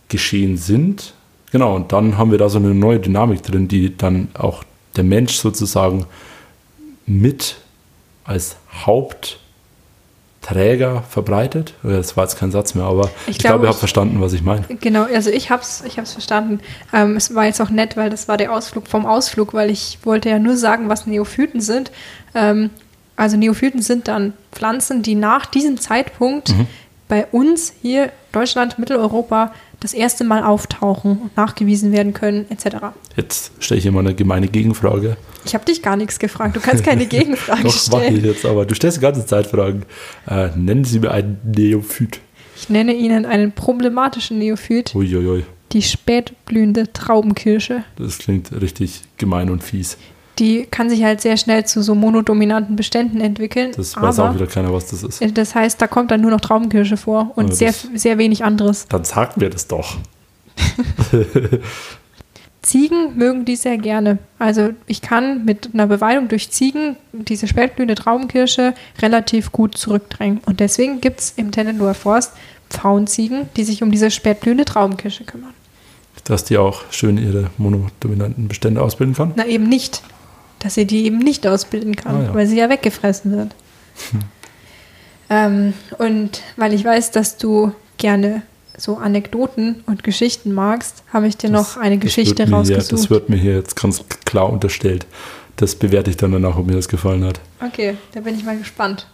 geschehen 0.09 0.57
sind. 0.57 1.13
Genau, 1.51 1.75
und 1.75 1.91
dann 1.91 2.17
haben 2.17 2.31
wir 2.31 2.37
da 2.37 2.49
so 2.49 2.59
eine 2.59 2.73
neue 2.73 2.99
Dynamik 2.99 3.43
drin, 3.43 3.67
die 3.67 3.95
dann 3.97 4.27
auch 4.33 4.63
der 4.95 5.03
Mensch 5.03 5.35
sozusagen 5.35 6.05
mit 7.05 7.55
als 8.23 8.55
Hauptträger 10.41 11.03
verbreitet. 11.09 11.73
Das 11.83 12.15
war 12.17 12.23
jetzt 12.25 12.37
kein 12.37 12.51
Satz 12.51 12.75
mehr, 12.75 12.85
aber 12.85 13.09
ich, 13.27 13.31
Ich 13.33 13.37
glaube, 13.39 13.65
ihr 13.65 13.69
habt 13.69 13.79
verstanden, 13.79 14.21
was 14.21 14.33
ich 14.33 14.43
meine. 14.43 14.63
Genau, 14.79 15.03
also 15.03 15.29
ich 15.29 15.49
hab's, 15.49 15.83
ich 15.85 15.97
hab's 15.97 16.13
verstanden. 16.13 16.59
Ähm, 16.93 17.15
es 17.15 17.33
war 17.33 17.45
jetzt 17.45 17.61
auch 17.61 17.69
nett, 17.69 17.97
weil 17.97 18.09
das 18.09 18.27
war 18.27 18.37
der 18.37 18.53
Ausflug 18.53 18.87
vom 18.87 19.05
Ausflug, 19.05 19.53
weil 19.53 19.69
ich 19.69 19.99
wollte 20.03 20.29
ja 20.29 20.39
nur 20.39 20.57
sagen, 20.57 20.89
was 20.89 21.07
Neophyten 21.07 21.61
sind. 21.61 21.91
Ähm, 22.33 22.69
also 23.15 23.37
Neophyten 23.37 23.81
sind 23.81 24.07
dann 24.07 24.33
Pflanzen, 24.51 25.01
die 25.01 25.15
nach 25.15 25.45
diesem 25.45 25.79
Zeitpunkt 25.79 26.49
Mhm. 26.49 26.67
bei 27.07 27.25
uns 27.31 27.73
hier 27.81 28.11
Deutschland, 28.31 28.77
Mitteleuropa 28.77 29.53
das 29.85 29.93
erste 29.93 30.23
Mal 30.23 30.43
auftauchen 30.43 31.19
und 31.21 31.37
nachgewiesen 31.37 31.91
werden 31.91 32.13
können, 32.13 32.47
etc. 32.49 32.77
Jetzt 33.15 33.51
stelle 33.59 33.79
ich 33.79 33.91
mal 33.91 33.99
eine 33.99 34.15
gemeine 34.15 34.47
Gegenfrage. 34.47 35.15
Ich 35.45 35.53
habe 35.53 35.63
dich 35.63 35.83
gar 35.83 35.95
nichts 35.95 36.17
gefragt. 36.17 36.55
Du 36.55 36.59
kannst 36.59 36.83
keine 36.83 37.05
Gegenfrage 37.05 37.61
Doch, 37.61 37.87
mache 37.91 38.05
ich 38.05 38.09
stellen. 38.17 38.25
jetzt, 38.25 38.45
aber 38.45 38.65
du 38.65 38.73
stellst 38.73 38.97
die 38.97 39.01
ganze 39.01 39.25
Zeit 39.27 39.45
Fragen. 39.45 39.83
Äh, 40.27 40.49
nennen 40.55 40.85
Sie 40.85 40.99
mir 40.99 41.11
einen 41.11 41.37
Neophyt. 41.43 42.19
Ich 42.57 42.69
nenne 42.69 42.93
Ihnen 42.95 43.25
einen 43.27 43.51
problematischen 43.51 44.39
Neophyt, 44.39 44.95
Uiuiui, 44.95 45.43
die 45.71 45.83
spätblühende 45.83 46.91
Traubenkirsche. 46.91 47.83
das 47.97 48.17
klingt 48.17 48.51
richtig 48.59 49.01
gemein 49.17 49.51
und 49.51 49.63
fies. 49.63 49.97
Die 50.39 50.65
kann 50.65 50.89
sich 50.89 51.03
halt 51.03 51.21
sehr 51.21 51.37
schnell 51.37 51.65
zu 51.65 51.81
so 51.81 51.95
monodominanten 51.95 52.75
Beständen 52.75 53.21
entwickeln. 53.21 53.71
Das 53.75 53.95
weiß 53.95 54.19
auch 54.19 54.33
wieder 54.35 54.47
keiner, 54.47 54.73
was 54.73 54.87
das 54.87 55.03
ist. 55.03 55.21
äh, 55.21 55.31
das 55.31 55.55
heißt, 55.55 55.81
da 55.81 55.87
kommt 55.87 56.11
dann 56.11 56.21
nur 56.21 56.31
noch 56.31 56.41
Traubenkirsche 56.41 56.97
vor 56.97 57.31
und 57.35 57.49
Ja, 57.49 57.55
sehr, 57.55 57.73
sehr 57.95 58.17
wenig 58.17 58.43
anderes. 58.43 58.87
Dann 58.87 59.05
sagt 59.05 59.37
mir 59.37 59.49
das 59.49 59.67
doch. 59.67 59.97
Ziegen 62.65 63.15
mögen 63.15 63.45
die 63.45 63.55
sehr 63.55 63.77
gerne. 63.77 64.17
Also 64.39 64.71
ich 64.87 65.01
kann 65.01 65.45
mit 65.45 65.69
einer 65.73 65.85
Beweidung 65.85 66.27
durch 66.27 66.49
Ziegen 66.49 66.95
diese 67.13 67.47
spätblühende 67.47 67.95
Traubenkirsche 67.95 68.73
relativ 69.01 69.51
gut 69.51 69.77
zurückdrängen. 69.77 70.41
Und 70.45 70.59
deswegen 70.59 70.99
gibt 70.99 71.19
es 71.19 71.33
im 71.35 71.51
Tennenloher 71.51 71.93
Forst 71.93 72.33
Pfauenziegen, 72.71 73.47
die 73.55 73.63
sich 73.63 73.83
um 73.83 73.91
diese 73.91 74.09
spätblühende 74.09 74.65
Traubenkirsche 74.65 75.23
kümmern. 75.23 75.53
Dass 76.23 76.43
die 76.43 76.57
auch 76.57 76.81
schön 76.89 77.19
ihre 77.19 77.51
monodominanten 77.59 78.47
Bestände 78.47 78.81
ausbilden 78.81 79.15
kann. 79.15 79.33
Na 79.35 79.45
eben 79.45 79.69
nicht. 79.69 80.01
Dass 80.65 80.73
sie 80.73 80.85
die 80.87 81.05
eben 81.05 81.19
nicht 81.19 81.45
ausbilden 81.45 81.95
kann, 81.95 82.15
Ah, 82.15 82.23
ja. 82.23 82.33
weil 82.33 82.47
sie 82.47 82.57
ja 82.57 82.67
weggefressen 82.69 83.31
wird. 83.37 83.53
ähm, 85.29 85.73
und 85.99 86.41
weil 86.57 86.73
ich 86.73 86.83
weiß, 86.83 87.11
dass 87.11 87.37
du 87.37 87.71
gerne 87.97 88.41
so 88.75 88.97
Anekdoten 88.97 89.83
und 89.85 90.03
Geschichten 90.03 90.51
magst, 90.53 91.03
habe 91.13 91.27
ich 91.27 91.37
dir 91.37 91.51
noch 91.51 91.77
eine 91.77 91.99
Geschichte 91.99 92.45
das 92.45 92.51
rausgesucht. 92.51 92.91
Das 92.93 93.09
wird 93.11 93.29
mir 93.29 93.37
hier 93.37 93.53
jetzt 93.53 93.79
ganz 93.79 94.03
klar 94.25 94.49
unterstellt. 94.51 95.05
Das 95.55 95.75
bewerte 95.75 96.09
ich 96.09 96.17
dann 96.17 96.31
danach, 96.31 96.57
ob 96.57 96.65
mir 96.65 96.73
das 96.73 96.87
gefallen 96.89 97.23
hat. 97.23 97.39
okay, 97.63 97.95
da 98.15 98.21
bin 98.21 98.33
ich 98.35 98.43
mal 98.43 98.57
gespannt. 98.57 99.07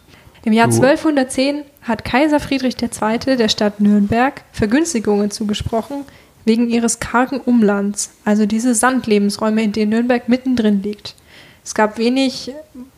Im 0.46 0.54
Jahr 0.54 0.70
Du- 0.70 0.76
1210 0.82 1.64
hat 1.82 2.06
Kaiser 2.06 2.40
Friedrich 2.40 2.76
II. 2.82 3.36
der 3.36 3.50
Stadt 3.50 3.82
Nürnberg 3.82 4.42
Vergünstigungen 4.54 5.32
zugesprochen 5.32 6.06
wegen 6.46 6.70
ihres 6.70 7.02
kargen 7.02 7.42
Umlands, 7.42 8.12
also 8.24 8.46
diese 8.46 8.74
Sandlebensräume, 8.74 9.62
in 9.64 9.74
denen 9.74 9.90
Nürnberg 9.92 10.30
mittendrin 10.30 10.82
liegt. 10.82 11.14
Es 11.64 11.76
gab 11.76 11.98
wenig, 11.98 12.52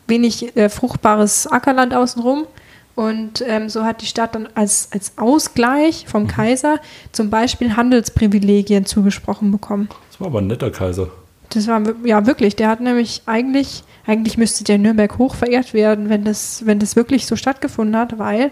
wenig 0.06 0.56
äh, 0.56 0.68
fruchtbares 0.68 1.46
Ackerland 1.46 1.94
außenrum 1.94 2.46
und 2.94 3.44
ähm, 3.46 3.68
so 3.68 3.84
hat 3.84 4.02
die 4.02 4.06
Stadt 4.06 4.34
dann 4.34 4.48
als, 4.54 4.88
als 4.92 5.18
Ausgleich 5.18 6.06
vom 6.06 6.28
Kaiser 6.28 6.78
zum 7.12 7.28
Beispiel 7.28 7.76
Handelsprivilegien 7.76 8.86
zugesprochen 8.86 9.50
bekommen. 9.50 9.88
Das 10.10 10.20
war 10.20 10.28
aber 10.28 10.40
ein 10.40 10.46
netter 10.46 10.70
Kaiser. 10.70 11.08
Das 11.50 11.66
war 11.66 11.82
ja 12.04 12.26
wirklich, 12.26 12.56
der 12.56 12.68
hat 12.68 12.80
nämlich 12.80 13.22
eigentlich, 13.26 13.84
eigentlich 14.06 14.38
müsste 14.38 14.64
der 14.64 14.78
Nürnberg 14.78 15.18
hoch 15.18 15.34
verehrt 15.34 15.74
werden, 15.74 16.08
wenn 16.08 16.24
das, 16.24 16.64
wenn 16.66 16.78
das 16.78 16.96
wirklich 16.96 17.26
so 17.26 17.36
stattgefunden 17.36 17.96
hat, 17.96 18.18
weil 18.18 18.50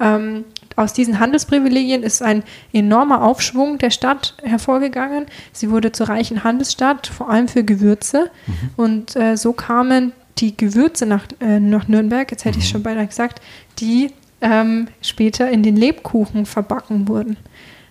ähm, 0.00 0.44
aus 0.76 0.92
diesen 0.92 1.20
Handelsprivilegien 1.20 2.02
ist 2.02 2.22
ein 2.22 2.42
enormer 2.72 3.22
Aufschwung 3.22 3.78
der 3.78 3.90
Stadt 3.90 4.34
hervorgegangen. 4.42 5.26
Sie 5.52 5.70
wurde 5.70 5.92
zur 5.92 6.08
reichen 6.08 6.44
Handelsstadt, 6.44 7.06
vor 7.06 7.30
allem 7.30 7.48
für 7.48 7.62
Gewürze. 7.64 8.30
Und 8.76 9.14
äh, 9.16 9.36
so 9.36 9.52
kamen 9.52 10.12
die 10.38 10.56
Gewürze 10.56 11.06
nach, 11.06 11.26
äh, 11.40 11.60
nach 11.60 11.86
Nürnberg, 11.86 12.30
jetzt 12.30 12.44
hätte 12.44 12.58
ich 12.58 12.68
schon 12.68 12.82
beinahe 12.82 13.06
gesagt, 13.06 13.40
die 13.78 14.10
ähm, 14.40 14.88
später 15.00 15.48
in 15.50 15.62
den 15.62 15.76
Lebkuchen 15.76 16.44
verbacken 16.44 17.06
wurden. 17.08 17.36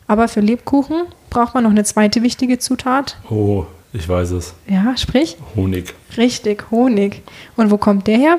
Aber 0.08 0.28
für 0.28 0.41
Lebkuchen 0.41 1.04
braucht 1.30 1.54
man 1.56 1.63
noch 1.63 1.72
eine 1.72 1.86
zweite 1.86 2.22
wichtige 2.22 2.60
Zutat, 2.60 3.17
Oh, 3.30 3.65
ich 3.93 4.08
weiß 4.10 4.32
es. 4.32 4.54
ja, 4.67 4.96
sprich, 4.98 5.38
Honig. 5.56 5.93
richtig, 6.17 6.65
Honig. 6.69 7.22
Und 7.56 7.72
wo 7.72 7.78
kommt 7.78 8.08
der 8.08 8.17
her? 8.17 8.38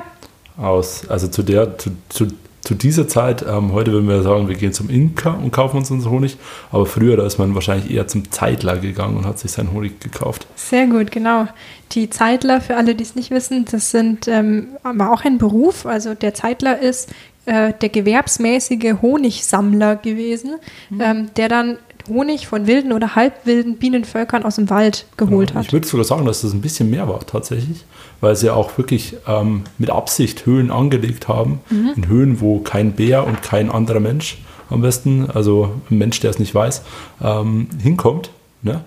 Aus, 0.57 1.09
also 1.09 1.27
zu 1.27 1.41
der, 1.43 1.77
zu, 1.79 1.89
zu, 2.09 2.27
zu 2.65 2.73
dieser 2.73 3.07
Zeit, 3.07 3.45
ähm, 3.47 3.71
heute 3.73 3.91
würden 3.91 4.09
wir 4.09 4.23
sagen, 4.23 4.49
wir 4.49 4.55
gehen 4.55 4.73
zum 4.73 4.89
Imker 4.89 5.37
und 5.37 5.51
kaufen 5.51 5.77
uns 5.77 5.91
unseren 5.91 6.11
Honig, 6.11 6.37
aber 6.71 6.85
früher, 6.85 7.15
da 7.15 7.25
ist 7.25 7.37
man 7.37 7.53
wahrscheinlich 7.53 7.91
eher 7.91 8.07
zum 8.07 8.31
Zeitler 8.31 8.77
gegangen 8.77 9.17
und 9.17 9.25
hat 9.25 9.37
sich 9.39 9.51
seinen 9.51 9.71
Honig 9.71 9.99
gekauft. 9.99 10.47
Sehr 10.55 10.87
gut, 10.87 11.11
genau. 11.11 11.47
Die 11.91 12.09
Zeitler, 12.09 12.61
für 12.61 12.75
alle, 12.75 12.95
die 12.95 13.03
es 13.03 13.15
nicht 13.15 13.29
wissen, 13.29 13.65
das 13.69 13.91
sind 13.91 14.27
ähm, 14.27 14.69
aber 14.81 15.11
auch 15.11 15.23
ein 15.23 15.37
Beruf. 15.37 15.85
Also 15.85 16.15
der 16.15 16.33
Zeitler 16.33 16.79
ist 16.79 17.11
äh, 17.45 17.71
der 17.79 17.89
gewerbsmäßige 17.89 18.95
Honigsammler 18.99 19.95
gewesen, 19.95 20.55
ähm, 20.99 21.29
der 21.37 21.49
dann 21.49 21.77
Honig 22.07 22.47
von 22.47 22.67
wilden 22.67 22.91
oder 22.93 23.15
halbwilden 23.15 23.77
Bienenvölkern 23.77 24.43
aus 24.43 24.55
dem 24.55 24.69
Wald 24.69 25.05
geholt 25.17 25.49
Genau. 25.49 25.59
hat. 25.59 25.67
Ich 25.67 25.73
würde 25.73 25.87
sogar 25.87 26.03
sagen, 26.05 26.25
dass 26.25 26.41
das 26.41 26.53
ein 26.53 26.61
bisschen 26.61 26.89
mehr 26.89 27.07
war 27.07 27.19
tatsächlich, 27.25 27.85
weil 28.21 28.35
sie 28.35 28.49
auch 28.49 28.77
wirklich 28.77 29.15
ähm, 29.27 29.63
mit 29.77 29.89
Absicht 29.89 30.45
Höhlen 30.45 30.71
angelegt 30.71 31.27
haben, 31.27 31.59
Mhm. 31.69 31.91
in 31.95 32.07
Höhen, 32.07 32.41
wo 32.41 32.59
kein 32.59 32.93
Bär 32.93 33.25
und 33.25 33.41
kein 33.41 33.69
anderer 33.71 33.99
Mensch 33.99 34.37
am 34.69 34.81
besten, 34.81 35.29
also 35.31 35.71
ein 35.91 35.97
Mensch, 35.99 36.19
der 36.21 36.31
es 36.31 36.39
nicht 36.39 36.53
weiß, 36.55 36.81
ähm, 37.23 37.67
hinkommt. 37.81 38.31
Ne? 38.63 38.81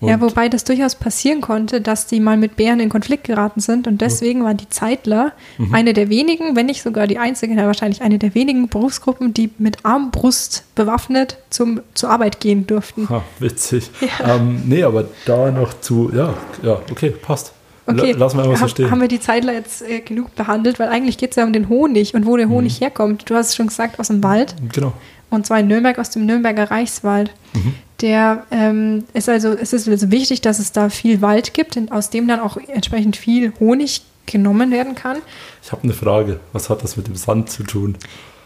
Und 0.00 0.08
Ja, 0.08 0.18
wobei 0.20 0.48
das 0.48 0.64
durchaus 0.64 0.94
passieren 0.94 1.42
konnte, 1.42 1.82
dass 1.82 2.06
die 2.06 2.20
mal 2.20 2.38
mit 2.38 2.56
Bären 2.56 2.80
in 2.80 2.88
Konflikt 2.88 3.24
geraten 3.24 3.60
sind 3.60 3.86
und 3.86 4.00
deswegen 4.00 4.42
waren 4.44 4.56
die 4.56 4.68
Zeitler 4.70 5.32
Mhm. 5.58 5.74
eine 5.74 5.92
der 5.92 6.08
wenigen, 6.08 6.56
wenn 6.56 6.66
nicht 6.66 6.82
sogar 6.82 7.06
die 7.06 7.18
einzige, 7.18 7.54
ja, 7.54 7.66
wahrscheinlich 7.66 8.00
eine 8.00 8.18
der 8.18 8.34
wenigen 8.34 8.68
Berufsgruppen, 8.68 9.34
die 9.34 9.50
mit 9.58 9.84
Armbrust 9.84 10.64
bewaffnet 10.74 11.36
zum, 11.50 11.80
zur 11.94 12.08
Arbeit 12.10 12.40
gehen 12.40 12.66
durften. 12.66 13.08
Ha, 13.10 13.22
witzig. 13.40 13.90
Ähm, 14.26 14.62
nee, 14.66 14.82
aber 14.82 15.04
da 15.26 15.50
noch 15.50 15.74
zu, 15.80 16.10
ja, 16.14 16.32
ja, 16.62 16.80
okay, 16.90 17.10
passt. 17.10 17.52
Okay, 17.86 18.12
La- 18.12 18.18
Lassen 18.18 18.38
wir 18.38 18.56
so 18.56 18.68
stehen. 18.68 18.90
haben 18.90 19.00
wir 19.00 19.08
die 19.08 19.20
Zeitler 19.20 19.52
jetzt 19.52 19.82
äh, 19.82 20.00
genug 20.00 20.34
behandelt, 20.34 20.78
weil 20.78 20.88
eigentlich 20.88 21.18
geht 21.18 21.30
es 21.30 21.36
ja 21.36 21.44
um 21.44 21.52
den 21.52 21.68
Honig 21.68 22.14
und 22.14 22.24
wo 22.24 22.36
der 22.38 22.48
Honig 22.48 22.76
Mhm. 22.80 22.84
herkommt. 22.84 23.28
Du 23.28 23.34
hast 23.34 23.48
es 23.48 23.56
schon 23.56 23.66
gesagt, 23.66 23.98
aus 23.98 24.06
dem 24.08 24.22
Wald. 24.22 24.54
Genau. 24.72 24.92
Und 25.28 25.46
zwar 25.46 25.60
in 25.60 25.66
Nürnberg 25.68 25.98
aus 25.98 26.10
dem 26.10 26.24
Nürnberger 26.24 26.70
Reichswald. 26.70 27.30
Mhm. 27.54 27.74
Der 28.00 28.46
ähm, 28.50 29.04
ist 29.12 29.28
also, 29.28 29.50
es 29.50 29.72
ist 29.72 29.88
also 29.88 30.10
wichtig, 30.10 30.40
dass 30.40 30.58
es 30.58 30.72
da 30.72 30.88
viel 30.88 31.20
Wald 31.20 31.52
gibt, 31.54 31.78
aus 31.90 32.10
dem 32.10 32.28
dann 32.28 32.40
auch 32.40 32.56
entsprechend 32.56 33.16
viel 33.16 33.52
Honig 33.60 34.02
genommen 34.26 34.70
werden 34.70 34.94
kann. 34.94 35.18
Ich 35.62 35.72
habe 35.72 35.82
eine 35.82 35.92
Frage. 35.92 36.40
Was 36.52 36.70
hat 36.70 36.82
das 36.82 36.96
mit 36.96 37.08
dem 37.08 37.16
Sand 37.16 37.50
zu 37.50 37.62
tun? 37.64 37.96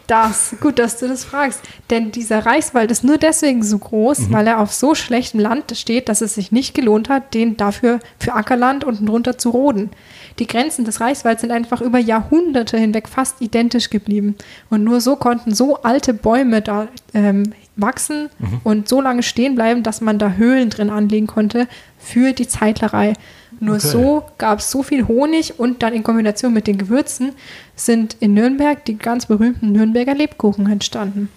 Das, 0.07 0.55
gut, 0.61 0.77
dass 0.77 0.99
du 0.99 1.07
das 1.07 1.25
fragst. 1.25 1.61
Denn 1.89 2.11
dieser 2.11 2.45
Reichswald 2.45 2.91
ist 2.91 3.03
nur 3.03 3.17
deswegen 3.17 3.63
so 3.63 3.77
groß, 3.79 4.31
weil 4.31 4.45
er 4.45 4.59
auf 4.59 4.71
so 4.71 4.93
schlechtem 4.93 5.39
Land 5.39 5.75
steht, 5.75 6.09
dass 6.09 6.21
es 6.21 6.35
sich 6.35 6.51
nicht 6.51 6.75
gelohnt 6.75 7.09
hat, 7.09 7.33
den 7.33 7.57
dafür 7.57 7.99
für 8.19 8.33
Ackerland 8.33 8.83
unten 8.83 9.07
drunter 9.07 9.37
zu 9.37 9.49
roden. 9.49 9.89
Die 10.37 10.47
Grenzen 10.47 10.85
des 10.85 10.99
Reichswalds 10.99 11.41
sind 11.41 11.51
einfach 11.51 11.81
über 11.81 11.97
Jahrhunderte 11.97 12.77
hinweg 12.77 13.07
fast 13.07 13.41
identisch 13.41 13.89
geblieben. 13.89 14.35
Und 14.69 14.83
nur 14.83 15.01
so 15.01 15.15
konnten 15.15 15.55
so 15.55 15.81
alte 15.81 16.13
Bäume 16.13 16.61
da 16.61 16.87
ähm, 17.13 17.53
wachsen 17.77 18.29
und 18.63 18.87
so 18.87 19.01
lange 19.01 19.23
stehen 19.23 19.55
bleiben, 19.55 19.83
dass 19.83 20.01
man 20.01 20.19
da 20.19 20.31
Höhlen 20.31 20.69
drin 20.69 20.89
anlegen 20.89 21.27
konnte 21.27 21.67
für 21.97 22.33
die 22.33 22.47
Zeitlerei. 22.47 23.13
Nur 23.59 23.75
Okay. 23.75 23.87
so 23.87 24.23
gab 24.37 24.59
es 24.59 24.71
so 24.71 24.83
viel 24.83 25.07
Honig 25.07 25.59
und 25.59 25.81
dann 25.83 25.93
in 25.93 26.03
Kombination 26.03 26.53
mit 26.53 26.67
den 26.67 26.77
Gewürzen 26.77 27.31
sind 27.75 28.17
in 28.19 28.33
Nürnberg 28.33 28.83
die 28.85 28.97
ganz 28.97 29.25
berühmten 29.25 29.71
Nürnberger 29.71 30.13
Lebkuchen 30.15 30.69
entstanden. 30.69 31.29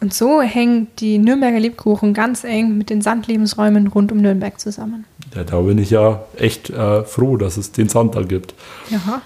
Und 0.00 0.12
so 0.12 0.42
hängen 0.42 0.88
die 0.98 1.18
Nürnberger 1.18 1.58
Lebkuchen 1.58 2.12
ganz 2.12 2.44
eng 2.44 2.76
mit 2.76 2.90
den 2.90 3.00
Sandlebensräumen 3.00 3.86
rund 3.86 4.12
um 4.12 4.18
Nürnberg 4.18 4.60
zusammen. 4.60 5.04
Ja, 5.34 5.44
da 5.44 5.60
bin 5.60 5.78
ich 5.78 5.90
ja 5.90 6.22
echt 6.36 6.68
äh, 6.70 7.02
froh, 7.04 7.36
dass 7.38 7.56
es 7.56 7.72
den 7.72 7.88
Sand 7.88 8.14
da 8.14 8.22
gibt. 8.22 8.54
Ja. 8.90 9.22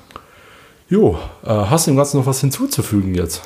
Jo, 0.88 1.18
äh, 1.44 1.48
hast 1.48 1.86
du 1.86 1.90
dem 1.90 1.96
Ganzen 1.96 2.18
noch 2.18 2.26
was 2.26 2.40
hinzuzufügen 2.40 3.14
jetzt? 3.14 3.42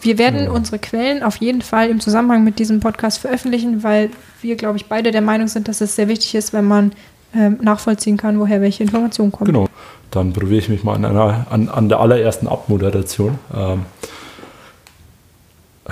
Wir 0.00 0.18
werden 0.18 0.48
unsere 0.48 0.78
Quellen 0.80 1.22
auf 1.22 1.36
jeden 1.36 1.62
Fall 1.62 1.88
im 1.88 2.00
Zusammenhang 2.00 2.42
mit 2.42 2.58
diesem 2.58 2.80
Podcast 2.80 3.18
veröffentlichen, 3.18 3.82
weil 3.84 4.10
wir, 4.40 4.56
glaube 4.56 4.76
ich, 4.76 4.86
beide 4.86 5.12
der 5.12 5.20
Meinung 5.20 5.46
sind, 5.46 5.68
dass 5.68 5.80
es 5.80 5.94
sehr 5.94 6.08
wichtig 6.08 6.34
ist, 6.34 6.52
wenn 6.52 6.64
man 6.66 6.92
ähm, 7.34 7.58
nachvollziehen 7.62 8.16
kann, 8.16 8.38
woher 8.38 8.60
welche 8.60 8.82
Informationen 8.82 9.32
kommen. 9.32 9.46
Genau. 9.52 9.68
Dann 10.10 10.32
probiere 10.32 10.58
ich 10.58 10.68
mich 10.68 10.84
mal 10.84 10.94
an, 10.94 11.04
einer, 11.06 11.46
an, 11.50 11.68
an 11.68 11.88
der 11.88 12.00
allerersten 12.00 12.46
Abmoderation. 12.46 13.38
Ähm, 13.54 13.86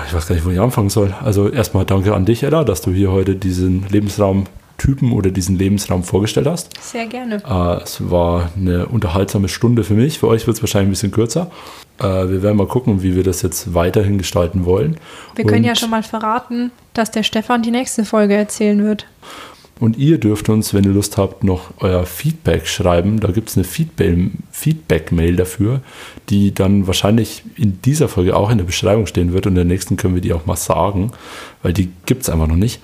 ich 0.06 0.14
weiß 0.14 0.26
gar 0.26 0.34
nicht, 0.34 0.44
wo 0.44 0.50
ich 0.50 0.60
anfangen 0.60 0.90
soll. 0.90 1.14
Also 1.24 1.48
erstmal 1.48 1.84
danke 1.84 2.14
an 2.14 2.24
dich, 2.24 2.42
Ella, 2.42 2.64
dass 2.64 2.80
du 2.82 2.92
hier 2.92 3.10
heute 3.10 3.34
diesen 3.34 3.86
Lebensraumtypen 3.88 5.12
oder 5.12 5.30
diesen 5.30 5.58
Lebensraum 5.58 6.04
vorgestellt 6.04 6.46
hast. 6.46 6.70
Sehr 6.80 7.06
gerne. 7.06 7.36
Äh, 7.44 7.82
es 7.82 8.10
war 8.10 8.50
eine 8.56 8.86
unterhaltsame 8.86 9.48
Stunde 9.48 9.82
für 9.84 9.94
mich. 9.94 10.18
Für 10.18 10.28
euch 10.28 10.46
wird 10.46 10.56
es 10.58 10.62
wahrscheinlich 10.62 10.88
ein 10.88 10.92
bisschen 10.92 11.12
kürzer. 11.12 11.50
Äh, 11.98 12.04
wir 12.04 12.42
werden 12.42 12.56
mal 12.56 12.66
gucken, 12.68 13.02
wie 13.02 13.16
wir 13.16 13.24
das 13.24 13.42
jetzt 13.42 13.74
weiterhin 13.74 14.16
gestalten 14.18 14.64
wollen. 14.64 14.96
Wir 15.34 15.44
können 15.44 15.58
Und- 15.58 15.64
ja 15.68 15.74
schon 15.74 15.90
mal 15.90 16.02
verraten, 16.02 16.70
dass 16.94 17.10
der 17.10 17.22
Stefan 17.22 17.62
die 17.62 17.70
nächste 17.72 18.04
Folge 18.04 18.34
erzählen 18.34 18.84
wird. 18.84 19.06
Und 19.80 19.96
ihr 19.96 20.18
dürft 20.18 20.50
uns, 20.50 20.74
wenn 20.74 20.84
ihr 20.84 20.90
Lust 20.90 21.16
habt, 21.16 21.42
noch 21.42 21.70
euer 21.78 22.04
Feedback 22.04 22.66
schreiben. 22.66 23.18
Da 23.18 23.32
gibt 23.32 23.48
es 23.48 23.56
eine 23.56 23.64
Feedback- 23.64 24.30
Feedback-Mail 24.52 25.36
dafür, 25.36 25.80
die 26.28 26.52
dann 26.54 26.86
wahrscheinlich 26.86 27.42
in 27.56 27.80
dieser 27.80 28.08
Folge 28.08 28.36
auch 28.36 28.50
in 28.50 28.58
der 28.58 28.66
Beschreibung 28.66 29.06
stehen 29.06 29.32
wird. 29.32 29.46
Und 29.46 29.52
in 29.52 29.56
der 29.56 29.64
nächsten 29.64 29.96
können 29.96 30.14
wir 30.14 30.20
die 30.20 30.34
auch 30.34 30.44
mal 30.44 30.56
sagen, 30.56 31.12
weil 31.62 31.72
die 31.72 31.88
gibt 32.04 32.22
es 32.22 32.28
einfach 32.28 32.46
noch 32.46 32.56
nicht. 32.56 32.80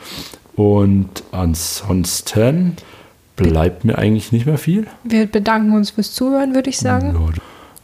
Und 0.57 1.23
ansonsten 1.33 2.77
bleibt 3.37 3.85
mir 3.85 3.99
eigentlich 3.99 4.33
nicht 4.33 4.47
mehr 4.47 4.57
viel. 4.57 4.87
Wir 5.05 5.27
bedanken 5.27 5.73
uns 5.73 5.91
fürs 5.91 6.15
Zuhören, 6.15 6.55
würde 6.55 6.71
ich 6.71 6.79
sagen. 6.79 7.15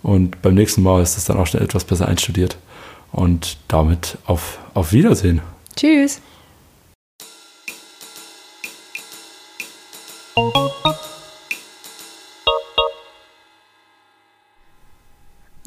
Und 0.03 0.41
beim 0.41 0.55
nächsten 0.55 0.83
Mal 0.83 1.03
ist 1.03 1.19
es 1.19 1.27
dann 1.27 1.37
auch 1.37 1.47
schon 1.47 1.61
etwas 1.61 1.85
besser 1.85 2.09
einstudiert. 2.09 2.57
Und 3.13 3.59
damit 3.69 4.17
auf, 4.25 4.59
auf 4.73 4.95
Wiedersehen. 4.95 5.43
Tschüss. 5.77 6.23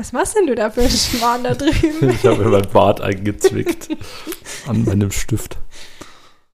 Was 0.05 0.11
machst 0.13 0.35
denn 0.35 0.45
du 0.45 0.53
da 0.53 0.69
für 0.69 0.81
einen 0.81 0.91
Schmarrn 0.91 1.43
da 1.43 1.55
drüben? 1.55 2.11
Ich 2.11 2.23
habe 2.27 2.43
mir 2.43 2.51
mein 2.51 2.69
Bart 2.71 3.01
eingezwickt 3.01 3.89
an 4.67 4.83
meinem 4.83 5.09
Stift. 5.09 5.57